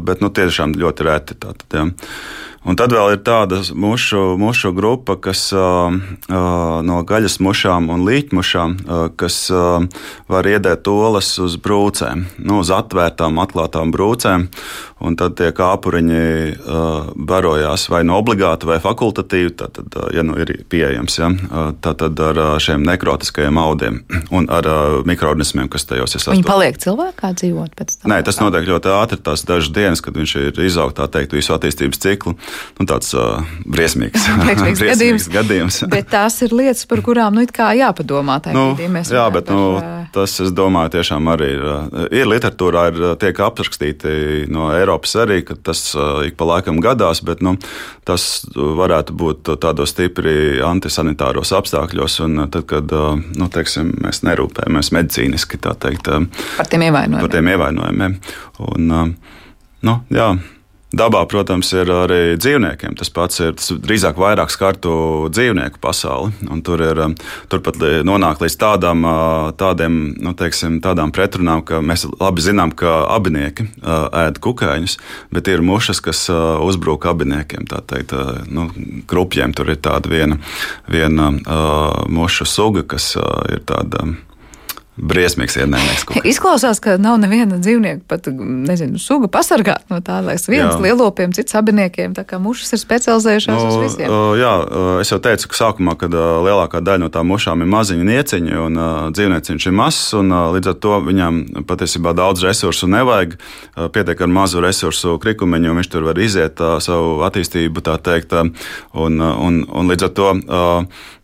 [0.00, 1.36] bet nu, tiešām ļoti reti.
[1.36, 1.84] Tātad, ja.
[2.64, 8.06] Un tad vēl ir tāda mušu, mušu grupa, kas uh, uh, no gaļas mušām un
[8.08, 9.84] līķmušām, uh, kas uh,
[10.32, 14.48] var iedēt olas uz brūcēm, nu, uz atvērtām, atklātām brūcēm.
[15.04, 16.20] Un tad tie kāpuriņi
[16.54, 21.28] uh, barojās vai nu no obligāti, vai fakultatīvi, tātad, uh, ja nu ir pieejams, ja,
[21.28, 24.00] uh, tātad ar uh, šiem nekrotiskajiem audiem
[24.32, 26.40] un ar uh, mikroorganismiem, kas tajos ir sastāvdaļā.
[26.40, 28.14] Viņi paliek cilvēkā dzīvot pēc tam?
[28.14, 31.52] Nē, tas notiek ļoti ātri, tās dažas dienas, kad viņš ir izaugt, tā teikt, visu
[31.58, 32.38] attīstības ciklu
[32.78, 33.42] nu, tāds uh,
[33.74, 35.28] briesmīgs, briesmīgs gadījums.
[35.32, 35.80] gadījums.
[35.94, 38.38] bet tās ir lietas, par kurām nu, jāpadomā.
[38.54, 41.66] Nu, jā, bet par, nu, tas, es domāju, tiešām arī ir,
[42.22, 47.22] ir literatūrā, ir, tiek aprakstīti no Eiropas arī, ka tas uh, ik pa laikam gadās,
[47.24, 47.56] bet nu,
[48.08, 55.60] tas varētu būt tādos stipri antisanitāros apstākļos, un tad, kad nu, teiksim, mēs nerūpējamies medicīniski
[55.64, 56.10] teikt,
[56.56, 57.20] par tiem ievainojumiem.
[57.20, 58.18] Par tiem ievainojumiem.
[58.64, 58.92] Un,
[59.84, 60.28] nu, jā,
[60.94, 62.94] Dabā, protams, ir arī dzīvniekiem.
[62.98, 64.92] Tas pats ir tas drīzāk vairāk skartu
[65.34, 66.30] dzīvnieku pasauli.
[66.66, 67.00] Tur ir
[67.50, 69.06] turpat nonāk līdz tādām,
[69.58, 73.66] tādiem, nu, teiksim, tādām pretrunām, ka mēs labi zinām, ka abinieki
[74.24, 74.98] ēd kukaiņus,
[75.34, 77.66] bet ir mušas, kas uzbrūk abiniekiem.
[77.70, 78.14] Tā teikt,
[78.46, 78.68] nu,
[79.10, 80.38] krupjiem tur ir tāda viena,
[80.86, 81.32] viena
[82.06, 83.16] mušu suga, kas
[83.50, 84.14] ir tāda
[84.94, 86.06] briesmīgs ienaidnieks.
[86.28, 91.56] Izklausās, ka nav neviena dzīvnieka, pat nezinu, suga pasargāt no tā, lai viens lielopiem, cits
[91.58, 92.14] abiniekiem.
[92.14, 94.14] Tā kā mušas ir specializējušās no, uz nu, visiem.
[94.38, 94.52] Jā,
[95.02, 98.82] es jau teicu, ka sākumā, kad lielākā daļa no tām mušām ir maziņa nieciņa un
[99.16, 103.34] dzīvnieciņš ir mazs, un līdz ar to viņam patiesībā daudz resursu nevajag.
[103.94, 109.18] Pietiek ar mazu resursu krikumiņu, un viņš tur var iziet savu attīstību, tā teikt, un,
[109.18, 110.30] un, un līdz ar to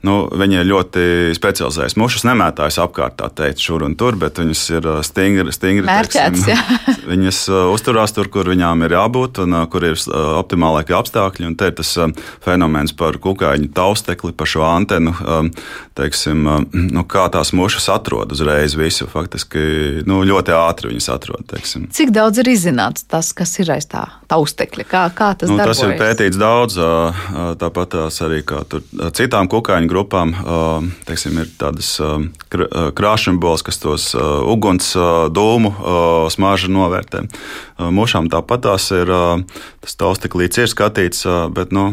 [0.06, 1.06] nu, viņi ir ļoti
[1.36, 1.98] specializējušies.
[2.00, 7.00] Mušas nemētājas apkārt, tā teikt, šur un tur, bet viņas ir stingri, stingri Mērķēts, teiksim,
[7.12, 7.40] viņas
[7.72, 9.98] uzturās tur, kur viņām ir jābūt un kur ir
[10.40, 11.48] optimālākie apstākļi.
[11.50, 11.92] Un te ir tas
[12.44, 15.14] fenomens par kukaiņu taustekli, par šo antenu,
[15.98, 19.08] teiksim, nu, kā tās mušas atrod uzreiz visu.
[19.10, 21.46] Faktiski nu, ļoti ātri viņas atrod.
[21.50, 21.90] Teiksim.
[21.94, 24.86] Cik daudz ir izzināts tas, kas ir aiz tā taustekļa?
[24.88, 25.80] Kā, kā tas, nu, darbojas?
[25.80, 26.78] tas ir pētīts daudz,
[27.60, 28.40] tāpat arī
[29.18, 30.34] citām kukaiņu grupām
[31.08, 31.96] teiksim, ir tādas
[32.50, 34.92] krāšņbolas, kas tos uguns
[35.34, 35.74] dūmu
[36.32, 37.26] smāžu novērtē.
[37.90, 39.10] Mušām tāpat tās ir,
[39.82, 41.92] tas taustiklīts ir skatīts, bet, nu,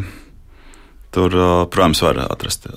[1.15, 1.31] Tur,
[1.71, 2.67] protams, var atrast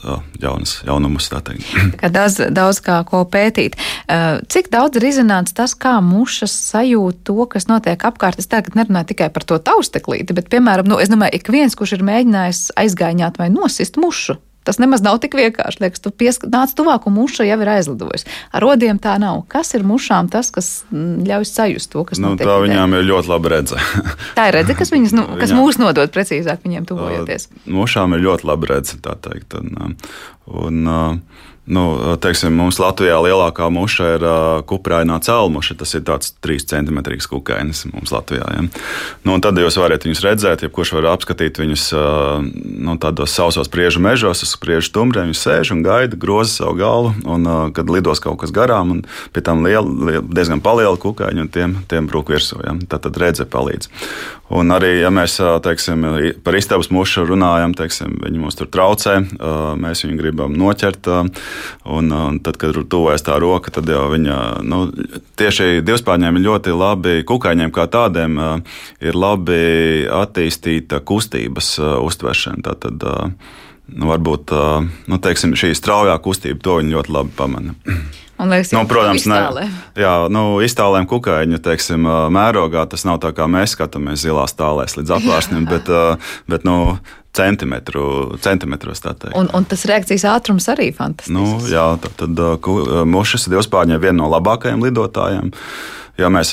[0.41, 1.31] jaunas, jaunumus.
[2.17, 3.77] Daudz, daudz kā ko pētīt.
[4.51, 8.39] Cik daudz ir izzināts tas, kā mušas sajūt to, kas notiek apkārt?
[8.41, 11.99] Es tagad nerunāju tikai par to tausteklīti, bet, piemēram, nu, es domāju, ik viens, kurš
[11.99, 15.81] ir mēģinājis aizgāņāt vai nosist mušu, Tas nemaz nav tik vienkārši.
[15.81, 16.13] Liekas, tu
[16.53, 18.29] nāc tuvāk, un muša jau ir aizlidojusi.
[18.53, 19.43] Ar rodiem tā nav.
[19.49, 22.49] Kas ir mušām tas, kas mm, ļauj sajust to, kas nu, notiek?
[22.49, 23.81] Tā viņām ir ļoti laba redze.
[24.39, 25.61] tā ir redze, kas, viņas, nu, kas Viņā...
[25.63, 27.49] mūs nodod precīzāk viņiem tuvojoties.
[27.73, 29.57] Mušām ir ļoti laba redze, tā teikt.
[29.57, 29.97] Un, un,
[30.61, 30.85] un,
[31.71, 31.85] Nu,
[32.19, 35.77] teiksim, mums Latvijā lielākā muša ir uh, kuprainā cēlmuša.
[35.79, 36.99] Tas ir tāds 3 cm
[37.31, 38.49] kukainis mums Latvijā.
[38.57, 38.65] Ja?
[39.23, 44.03] Nu, tad jūs varat viņus redzēt, jebkurš var apskatīt viņus uh, nu, tādos sausos priežu
[44.03, 45.31] mežos, uz priežu tumbriem.
[45.31, 49.31] Viņi sēž un gaida, groza savu galvu, un uh, kad lidos kaut kas garām, un
[49.31, 52.59] pie tam liela, liela, diezgan liela kukaiņa, un tiem, tiem brūk virsū.
[52.67, 52.75] Ja?
[52.91, 53.93] Tad, tad redze palīdz.
[54.51, 56.03] Un arī, ja mēs teiksim,
[56.43, 59.21] par istabas mušu runājam, teiksim, viņi mums tur traucē,
[59.79, 61.07] mēs viņu gribam noķert.
[61.85, 64.83] Un, un tad, kad tur tuvojas tā roka, tad jau viņa nu,
[65.41, 68.39] tieši divspārņiem ir ļoti labi, kukaiņiem kā tādiem
[69.01, 69.61] ir labi
[70.21, 72.65] attīstīta kustības uztveršana.
[72.71, 73.05] Tātad,
[73.91, 74.55] nu, varbūt
[75.11, 77.77] nu, teiksim, šī straujā kustība to viņi ļoti labi pamana.
[78.41, 79.69] Un, liekas, nu, protams, ne,
[80.01, 85.13] jā, nu, iztālēm kukaiņu teiksim, mērogā tas nav tā kā mēs skatāmies zilās tālēs līdz
[85.19, 85.91] apvārsnim, bet,
[86.49, 86.97] bet nu,
[87.37, 89.03] centimetru, centimetros.
[89.35, 91.35] Un, un tas reakcijas ātrums arī ir fantastisks.
[91.37, 92.69] Nu, jā, tad, tad
[93.09, 95.55] mušas divspārņiem viena no labākajiem lidotājiem.
[96.19, 96.51] Ja mēs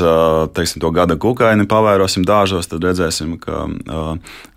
[0.56, 3.66] teiksim, to gada kukaini pavērosim dārzos, tad redzēsim, ka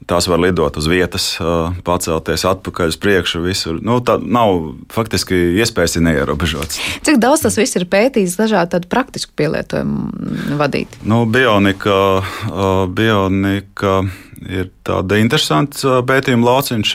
[0.07, 1.33] tās var lidot uz vietas,
[1.83, 3.43] pacelties atpakaļ uz priekšu.
[3.43, 3.81] Visur.
[3.83, 6.79] Nu, tā nav faktiski iespējas ir neierobežotas.
[7.03, 11.01] Cik daudz tas viss ir pētīts, dažādi praktiski pielietojumu vadīt?
[11.03, 12.23] Nu, bionika,
[12.95, 14.03] bionika
[14.49, 16.93] ir tāda interesants pētījuma lauciņš.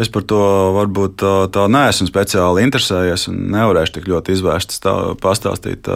[0.00, 0.40] Es par to
[0.74, 5.90] varbūt tā, tā neesmu speciāli interesējies un nevarēšu tik ļoti izvērst, tā, pastāstīt.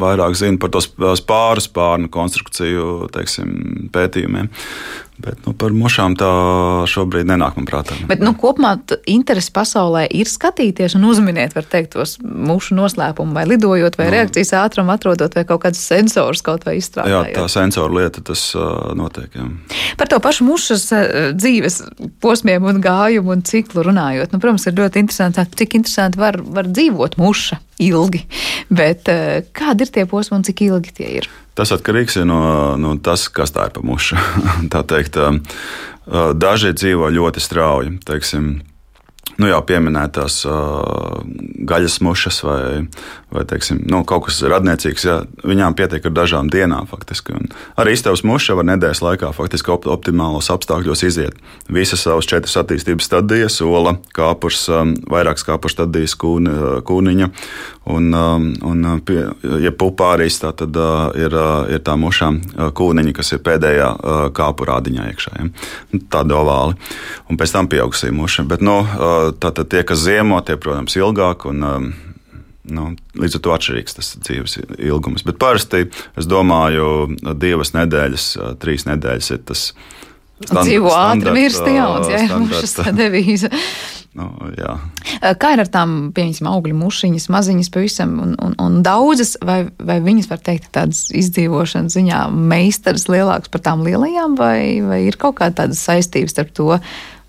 [0.00, 4.50] Vairāk zinu par to spāru, spārnu konstrukciju teiksim, pētījumiem.
[5.18, 6.28] Bet nu, par mušām tā
[6.86, 7.96] šobrīd nenāk man prātā.
[8.06, 8.76] Bet nu, kopumā
[9.10, 14.06] interesi pasaulē ir skatīties un uzminēt, var teikt, tos mušu noslēpumu, vai lidojot, vai.
[14.06, 14.14] Nu.
[14.14, 17.32] reakcijas ātrumu atrodot, vai kaut kādus sensorus kaut vai izstrādājot.
[17.32, 19.34] Jā, tā sensoru lieta tas uh, notiek.
[19.34, 19.48] Jā.
[19.98, 20.86] Par to pašu mušas
[21.34, 21.80] dzīves
[22.22, 24.30] posmiem un gājumu un ciklu runājot.
[24.30, 28.22] Nu, protams, ir ļoti interesanti, cik interesanti var, var dzīvot muša ilgi,
[28.70, 31.30] bet uh, kādi ir tie posmi un cik ilgi tie ir?
[31.58, 32.40] Tas atkarīgs no,
[32.78, 34.18] no tas, kas tā ir pa mušu.
[34.72, 35.18] tā teikt,
[36.38, 37.96] daži dzīvo ļoti strauji.
[38.06, 38.60] Teiksim,
[39.38, 41.22] nu, jau pieminētās uh,
[41.68, 42.60] gaļas mušas vai,
[43.34, 46.88] vai teiksim, nu, kaut kas radniecīgs, jā, viņām pietiek ar dažām dienām.
[46.90, 47.36] Faktiski.
[47.38, 51.38] Un arī iztevs muša var nedēļas laikā faktiski op optimālos apstākļos iziet
[51.72, 56.54] visas savas četras attīstības stadijas, ola, kāpurs, um, vairākas kāpurs stadijas kūni,
[56.88, 57.30] kūniņa
[57.88, 59.20] un, um, un pie,
[59.62, 62.40] ja pupārīs, tā tad uh, ir, uh, ir tā mušām
[62.76, 65.34] kūniņa, kas ir pēdējā uh, kāpu rādiņā iekšā.
[65.38, 65.48] Ja?
[66.12, 66.78] Tāda ovāli.
[67.28, 68.44] Un pēc tam pieaugsī muša.
[68.48, 71.48] Bet, nu, uh, Tātad tie, kas ziemo, tie, protams, ilgāk.
[71.50, 71.90] Un, um,
[72.68, 75.24] Nu, līdz ar to atšķirīgs tas dzīves ilgums.
[75.24, 75.86] Bet parasti,
[76.20, 78.26] es domāju, divas nedēļas,
[78.60, 79.70] trīs nedēļas ir tas.
[80.38, 83.48] Stand, Dzīvo ātri, mirst jauns, ja mušas tā devīze.
[84.18, 84.76] Nu, jā.
[85.38, 89.98] Kā ir ar tām, piemēram, augļu mušiņas, maziņas pavisam un, un, un daudzas, vai, vai
[90.04, 95.40] viņas var teikt tādas izdzīvošanas ziņā meistaras lielākas par tām lielajām, vai, vai ir kaut
[95.42, 96.78] kāda saistības starp to,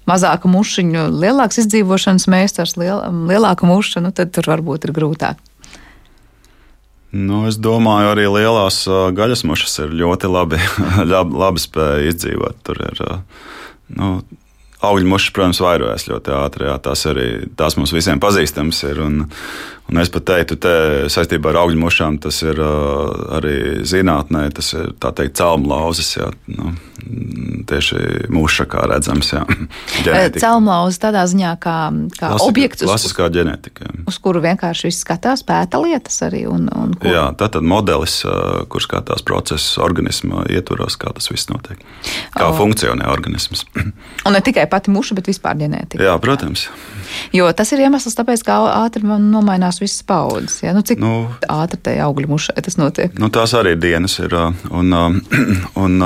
[0.10, 5.39] mazāka mušiņa, lielāks izdzīvošanas meistars, liel, lielāka muša, nu, tad tur varbūt ir grūtāk.
[7.10, 8.84] Nu, es domāju, arī lielās
[9.18, 10.60] gaļas mušas ir ļoti labi,
[11.14, 12.60] labi, spēja izdzīvot.
[12.68, 13.01] Tur ir
[13.97, 14.12] nu,
[14.86, 16.68] augļu mušas, protams, vairojas ļoti ātri.
[16.70, 19.01] Jā, tās arī tās mums visiem pazīstamas ir.
[19.01, 19.24] Un,
[19.90, 20.74] Un es pat teiktu, te
[21.10, 23.56] saistībā ar augļu mušām tas ir uh, arī
[23.88, 26.12] zinātnē, tas ir tā teikt, celmlauzes.
[26.20, 26.76] Jā, nu,
[27.70, 29.32] tieši muša, kā redzams.
[30.44, 31.78] Celmlauzes tādā ziņā kā,
[32.16, 33.90] kā Klasika, objekts, uz, klasiskā ģenētika.
[34.10, 36.46] Uz kuru vienkārši viss skatās, pēta lietas arī.
[36.50, 37.10] Un, un kur...
[37.10, 41.82] Jā, tā tad modelis, uh, kurš skatās procesus organismā ietvaros, kā tas viss notiek.
[42.36, 42.58] Kā oh.
[42.58, 43.66] funkcionē organisms.
[44.28, 46.04] un ne tikai pati muša, bet vispār ģenētika.
[46.06, 46.68] Jā, protams.
[47.34, 50.63] Jo tas ir iemesls, tāpēc, kā ātri nomainās mainās visas paudzes.
[50.63, 50.73] Ja?
[50.73, 53.13] Nu, cik nu, ātri tajā augļu mušai tas notiek?
[53.19, 54.34] Nu, tās arī dienas ir.
[54.71, 54.93] Un,
[55.84, 56.01] un,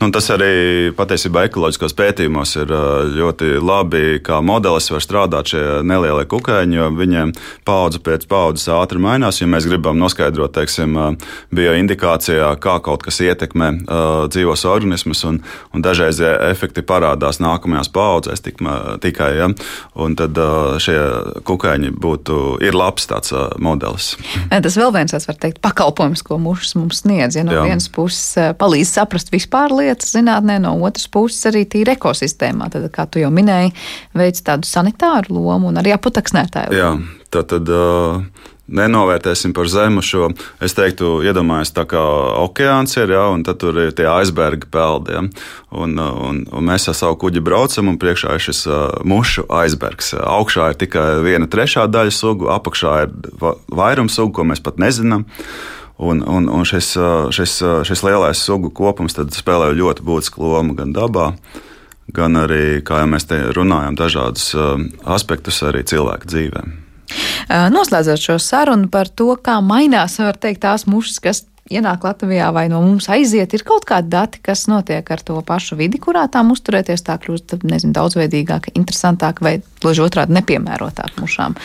[0.00, 2.72] un tas arī patiesībā ekoloģiskos pētījumos ir
[3.16, 7.32] ļoti labi, kā modelis var strādāt šie nelielie kukaiņi, jo viņiem
[7.64, 9.40] paudze pēc paudzes ātri mainās.
[9.40, 11.18] Ja mēs gribam noskaidrot, teiksim,
[11.54, 13.72] bioindikācijā, kā kaut kas ietekmē
[14.30, 15.42] dzīvos organismus, un,
[15.74, 19.32] un dažreizie efekti parādās nākamajās paudzēs tikai.
[19.36, 19.50] Ja?
[19.96, 20.38] Un tad
[20.82, 20.98] šie
[21.46, 24.14] kukaiņi būtu labs tāds uh, modelis.
[24.50, 27.38] Tas vēl viens, var teikt, pakalpojums, ko mušas mums sniedz.
[27.38, 27.66] Ja no Jā.
[27.66, 32.70] vienas puses palīdz saprast vispār lietas zinātnē, no otras puses arī tīri ekosistēmā.
[32.72, 33.72] Tad, kā tu jau minēji,
[34.16, 36.76] veids tādu sanitāru lomu un arī aputaksnētāju.
[36.76, 36.92] Jā,
[37.32, 37.72] tā tad.
[37.72, 40.30] Uh, nenovērtēsim par zemu šo.
[40.62, 42.02] Es teiktu, iedomājieties, tā kā
[42.42, 45.14] okeāns ir, ja, un tur ir tie aizberga peldi.
[45.14, 45.22] Ja,
[45.76, 50.14] un, un, un mēs ar savu kuģi braucam, un priekšā ir šis uh, mušu aizbergs.
[50.18, 53.16] Augšā ir tikai viena trešā daļa sugu, apakšā ir
[53.70, 55.26] vairums sugu, ko mēs pat nezinām.
[55.96, 56.90] Un, un, un šis,
[57.32, 57.52] šis,
[57.88, 61.30] šis lielais sugu kopums spēlē ļoti būtisku lomu gan dabā,
[62.12, 64.50] gan arī, kā jau mēs te runājam, dažādus
[65.16, 66.85] aspektus arī cilvēku dzīvēm.
[67.72, 72.80] Noslēdzot šo sarunu par to, kā mainās teikt, tās mušas, kas ienāk Latvijā vai no
[72.84, 77.02] mums aiziet, ir kaut kādi dati, kas notiek ar to pašu vidi, kurā tām uzturēties,
[77.06, 81.56] tā kļūst nezinu, daudzveidīgāka, interesantāka vai gluži otrādi nepiemērotāka mušām.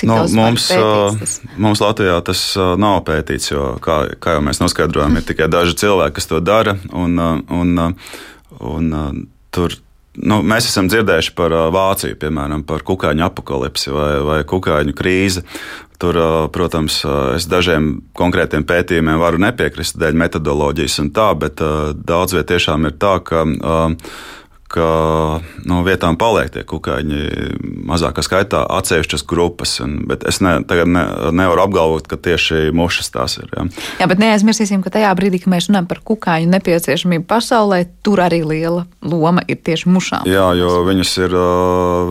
[0.00, 1.36] Cik no, nu, mums, tas?
[1.60, 2.44] mums Latvijā tas
[2.80, 6.76] nav pētīts, jo, kā, kā jau mēs noskaidrojam, ir tikai daži cilvēki, kas to dara.
[6.96, 9.24] Un, un, un, un,
[9.54, 9.76] tur
[10.18, 15.44] Nu, mēs esam dzirdējuši par Vāciju, piemēram, par kukaiņu apakalipsi vai, vai kukaiņu krīzi.
[16.00, 16.16] Tur,
[16.50, 17.02] protams,
[17.36, 21.60] es dažiem konkrētiem pētījumiem varu nepiekrist dēļ metodoloģijas un tā, bet
[21.94, 23.44] daudz vietā tiešām ir tā, ka
[24.70, 24.88] ka
[25.66, 27.22] no vietām paliek tie kukaiņi
[27.90, 29.76] mazākā skaitā, atsevišķas grupas.
[29.82, 31.04] Un, bet es ne, ne,
[31.34, 33.48] nevaru apgalvot, ka tieši mušas tās ir.
[33.56, 33.66] Ja.
[34.02, 38.42] Jā, bet neaizmirsīsim, ka tajā brīdī, kad mēs runājam par kukaiņu nepieciešamību pasaulē, tur arī
[38.46, 40.28] liela loma ir tieši mušām.
[40.30, 41.34] Jā, jo viņas ir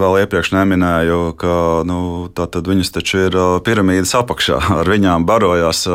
[0.02, 1.54] vēl iepriekš neminēju, ka
[1.88, 2.02] nu,
[2.70, 4.60] viņas taču ir piramīdas apakšā.
[4.82, 5.86] Ar viņām barojās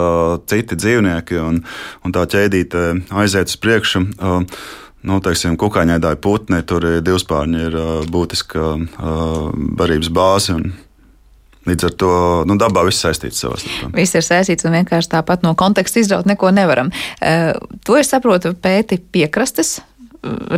[0.51, 1.61] citi dzīvnieki un,
[2.05, 2.87] un tā ķēdīte
[3.21, 4.05] aiziet uz priekšu
[5.05, 7.79] nu, teiksim, kukaiņaidāji putni, tur divspārņi, ir
[8.13, 8.73] būtiska
[9.79, 10.59] barības bāze.
[11.65, 12.13] Līdz ar to
[12.45, 13.89] nu, dabā viss saistīts savā starpā.
[13.97, 16.93] Viss ir saistīts un vienkārši tāpat no konteksta izraut neko nevaram.
[17.89, 19.79] To es saprotu, pēti piekrastes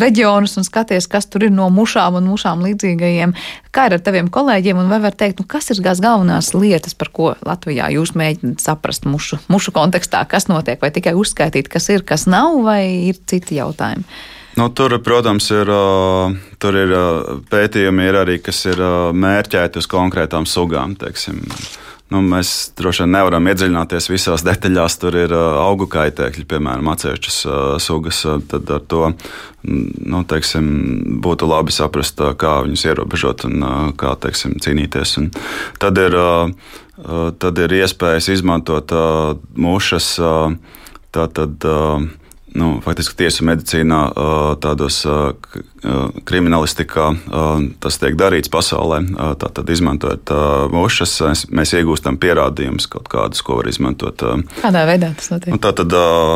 [0.02, 3.34] reģionus un skaties, kas tur ir no mušām un mušām līdzīgajiem.
[3.74, 6.94] Kā ir ar taviem kolēģiem, un vai var teikt, nu, kas ir tās galvenās lietas,
[6.98, 11.90] par ko Latvijā jūs mēģināt saprast mušu, mušu kontekstā, kas notiek, vai tikai uzskaitīt, kas
[11.94, 14.06] ir, kas nav, vai ir citi jautājumi?
[14.56, 15.68] Nu, tur, protams, ir,
[16.56, 16.92] tur ir
[17.52, 18.80] pētījumi, ir arī, kas ir
[19.12, 20.94] mērķēti uz konkrētām sugām.
[20.96, 21.42] Teiksim.
[22.08, 24.96] Nu, mēs droši vien nevaram iedziļināties visās detaļās.
[25.02, 27.38] Tur ir augu kaitēkļi, piemēram, atsevišķas
[27.84, 28.22] sugas.
[28.48, 29.12] Tad ar to
[29.68, 30.72] nu, teiksim,
[31.20, 35.18] būtu labi saprast, kā viņus ierobežot un kā teiksim, cīnīties.
[35.20, 35.32] Un
[35.82, 36.16] tad, ir,
[37.44, 38.96] tad ir iespējas izmantot
[39.52, 40.14] mušas.
[41.16, 42.08] Tātad, uh,
[42.56, 44.00] nu, faktiski tiesu medicīnā,
[44.62, 45.02] tādos
[46.26, 47.06] kriminālistikā
[47.82, 49.02] tas tiek darīts pasaulē.
[49.40, 50.32] Tātad, izmantojot
[50.72, 51.14] mušas,
[51.54, 54.24] mēs iegūstam pierādījumus kaut kādus, ko var izmantot.
[54.60, 55.54] Kādā veidā tas notiek?
[55.54, 55.94] Un tā tad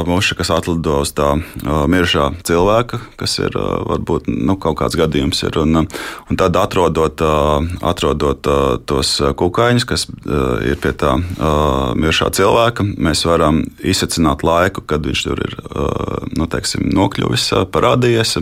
[0.09, 1.32] muša, kas atlido uz tā
[1.64, 7.24] mirušā cilvēka, kas ir varbūt nu, kaut kāds gadījums, ir, un, un tad atrodot,
[7.92, 8.51] atrodot
[8.90, 10.07] tos kukaiņus, kas
[10.66, 11.16] ir pie tā
[11.98, 15.59] mirušā cilvēka, mēs varam izsacināt laiku, kad viņš tur ir
[16.36, 18.38] nu, teiksim, nokļuvis, parādījies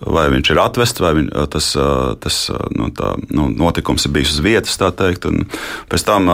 [0.00, 1.70] vai viņš ir atvests, vai viņ, tas,
[2.22, 2.38] tas
[2.76, 5.26] nu, tā, nu, notikums ir bijis uz vietas, teikt.
[5.90, 6.28] Pēc tam,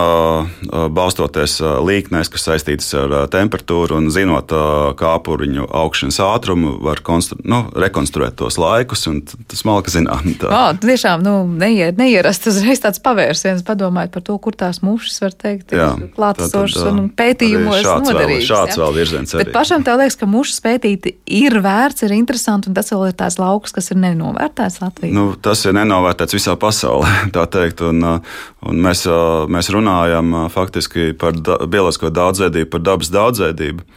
[0.93, 4.51] balstoties līknēs, kas saistītas ar temperatūru un zinot
[4.99, 7.01] kāpuriņu augšanas ātrumu, var
[7.43, 9.07] nu, rekonstruēt tos laikus,
[9.51, 10.33] tas malka zinām.
[10.41, 15.21] Tā oh, tiešām nu, neier, neierast uzreiz tāds pavērsiens, padomājot par to, kur tās mušas
[15.23, 15.75] var teikt,
[16.17, 17.79] klātesošas un pētījumos.
[17.83, 18.81] Vēl, šāds ja?
[18.83, 19.35] vēl virziens.
[19.39, 23.17] Bet pašam tev liekas, ka mušas pētīt ir vērts, ir interesanti, un tas vēl ir
[23.19, 25.13] tās lauks, kas ir nenovērtēts Latvijā?
[25.15, 27.85] Nu, tas ir nenovērtēts visā pasaulē, tā teikt.
[27.85, 29.05] Un, un mēs,
[29.53, 33.87] mēs runājam faktiski par da, bioloģisko daudzveidību, par dabas daudzveidību.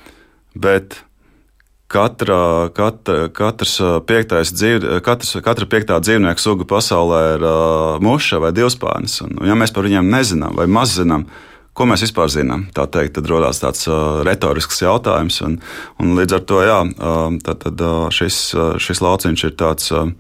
[0.57, 1.01] Bet
[1.87, 3.77] Katra, katra, katrs
[4.09, 9.21] piektais dzīv, katrs, katra piektā dzīvnieku suga pasaulē ir uh, muša vai divspārnis.
[9.23, 11.29] Un, ja mēs par viņiem nezinām vai maz zinām,
[11.77, 12.67] Ko mēs vispār zinām?
[12.73, 15.43] Tā teikt, tad radās tāds uh, retorisks jautājums.
[15.45, 15.59] Un,
[16.01, 19.93] un līdz ar to jā, uh, tad, tad, uh, šis, uh, šis lauciņš ir tāds.
[19.93, 20.13] Uh,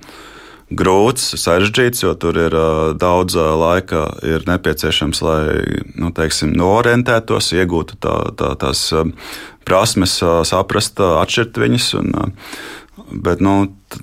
[0.66, 5.42] grūts, sarežģīts, jo tur ir uh, daudz uh, laika ir nepieciešams, lai
[5.94, 9.06] nu, teiksim, norientētos, iegūtu tā, tā, tās uh,
[9.66, 10.18] prasmes,
[10.50, 11.86] saprast, atšķirt viņas.
[12.00, 12.12] Un,
[13.22, 13.54] bet nu,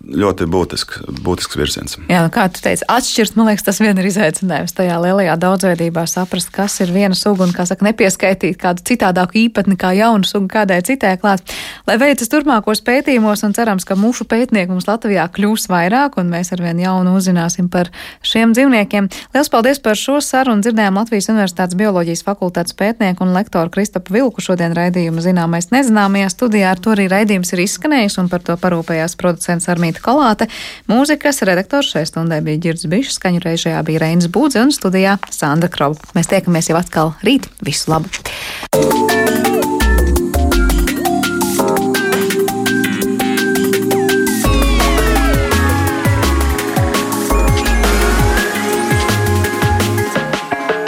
[0.01, 1.97] ļoti būtisks, būtisks virziens.
[2.11, 6.05] Jā, nu kā tu teici, atšķirt, man liekas, tas vien ir izaicinājums tajā lielajā daudzveidībā
[6.09, 10.49] saprast, kas ir viena suga un, kā saka, nepieskaitīt kādu citādāku īpatni kā jaunu sugu
[10.51, 11.43] kādai citai klāt.
[11.87, 16.53] Lai veicas turpmākos pētījumos un cerams, ka mušu pētnieku mums Latvijā kļūs vairāk un mēs
[16.55, 17.91] arvien jaunu uzzināsim par
[18.25, 19.09] šiem dzīvniekiem.
[19.35, 20.63] Liels paldies par šo sarunu.
[20.63, 26.73] Dzirdējām Latvijas Universitātes bioloģijas fakultātes pētnieku un lektoru Kristapu Vilku šodien raidījumu zināmais nezināmajā studijā.
[26.73, 30.47] Ar to arī raidījums ir izskanējis un par to parūpējās producents Armīta Kolāte.
[30.88, 35.67] Mūzikas redaktors šai stundai bija Girds Bišs, skaņu režijā bija Reinas Būdze un studijā Sandra
[35.67, 35.99] Kroba.
[36.15, 37.49] Mēs tiekamies jau atkal rīt.
[37.59, 38.07] Visu labu!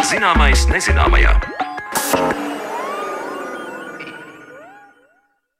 [0.06, 1.55] Zināmais nezināmajā.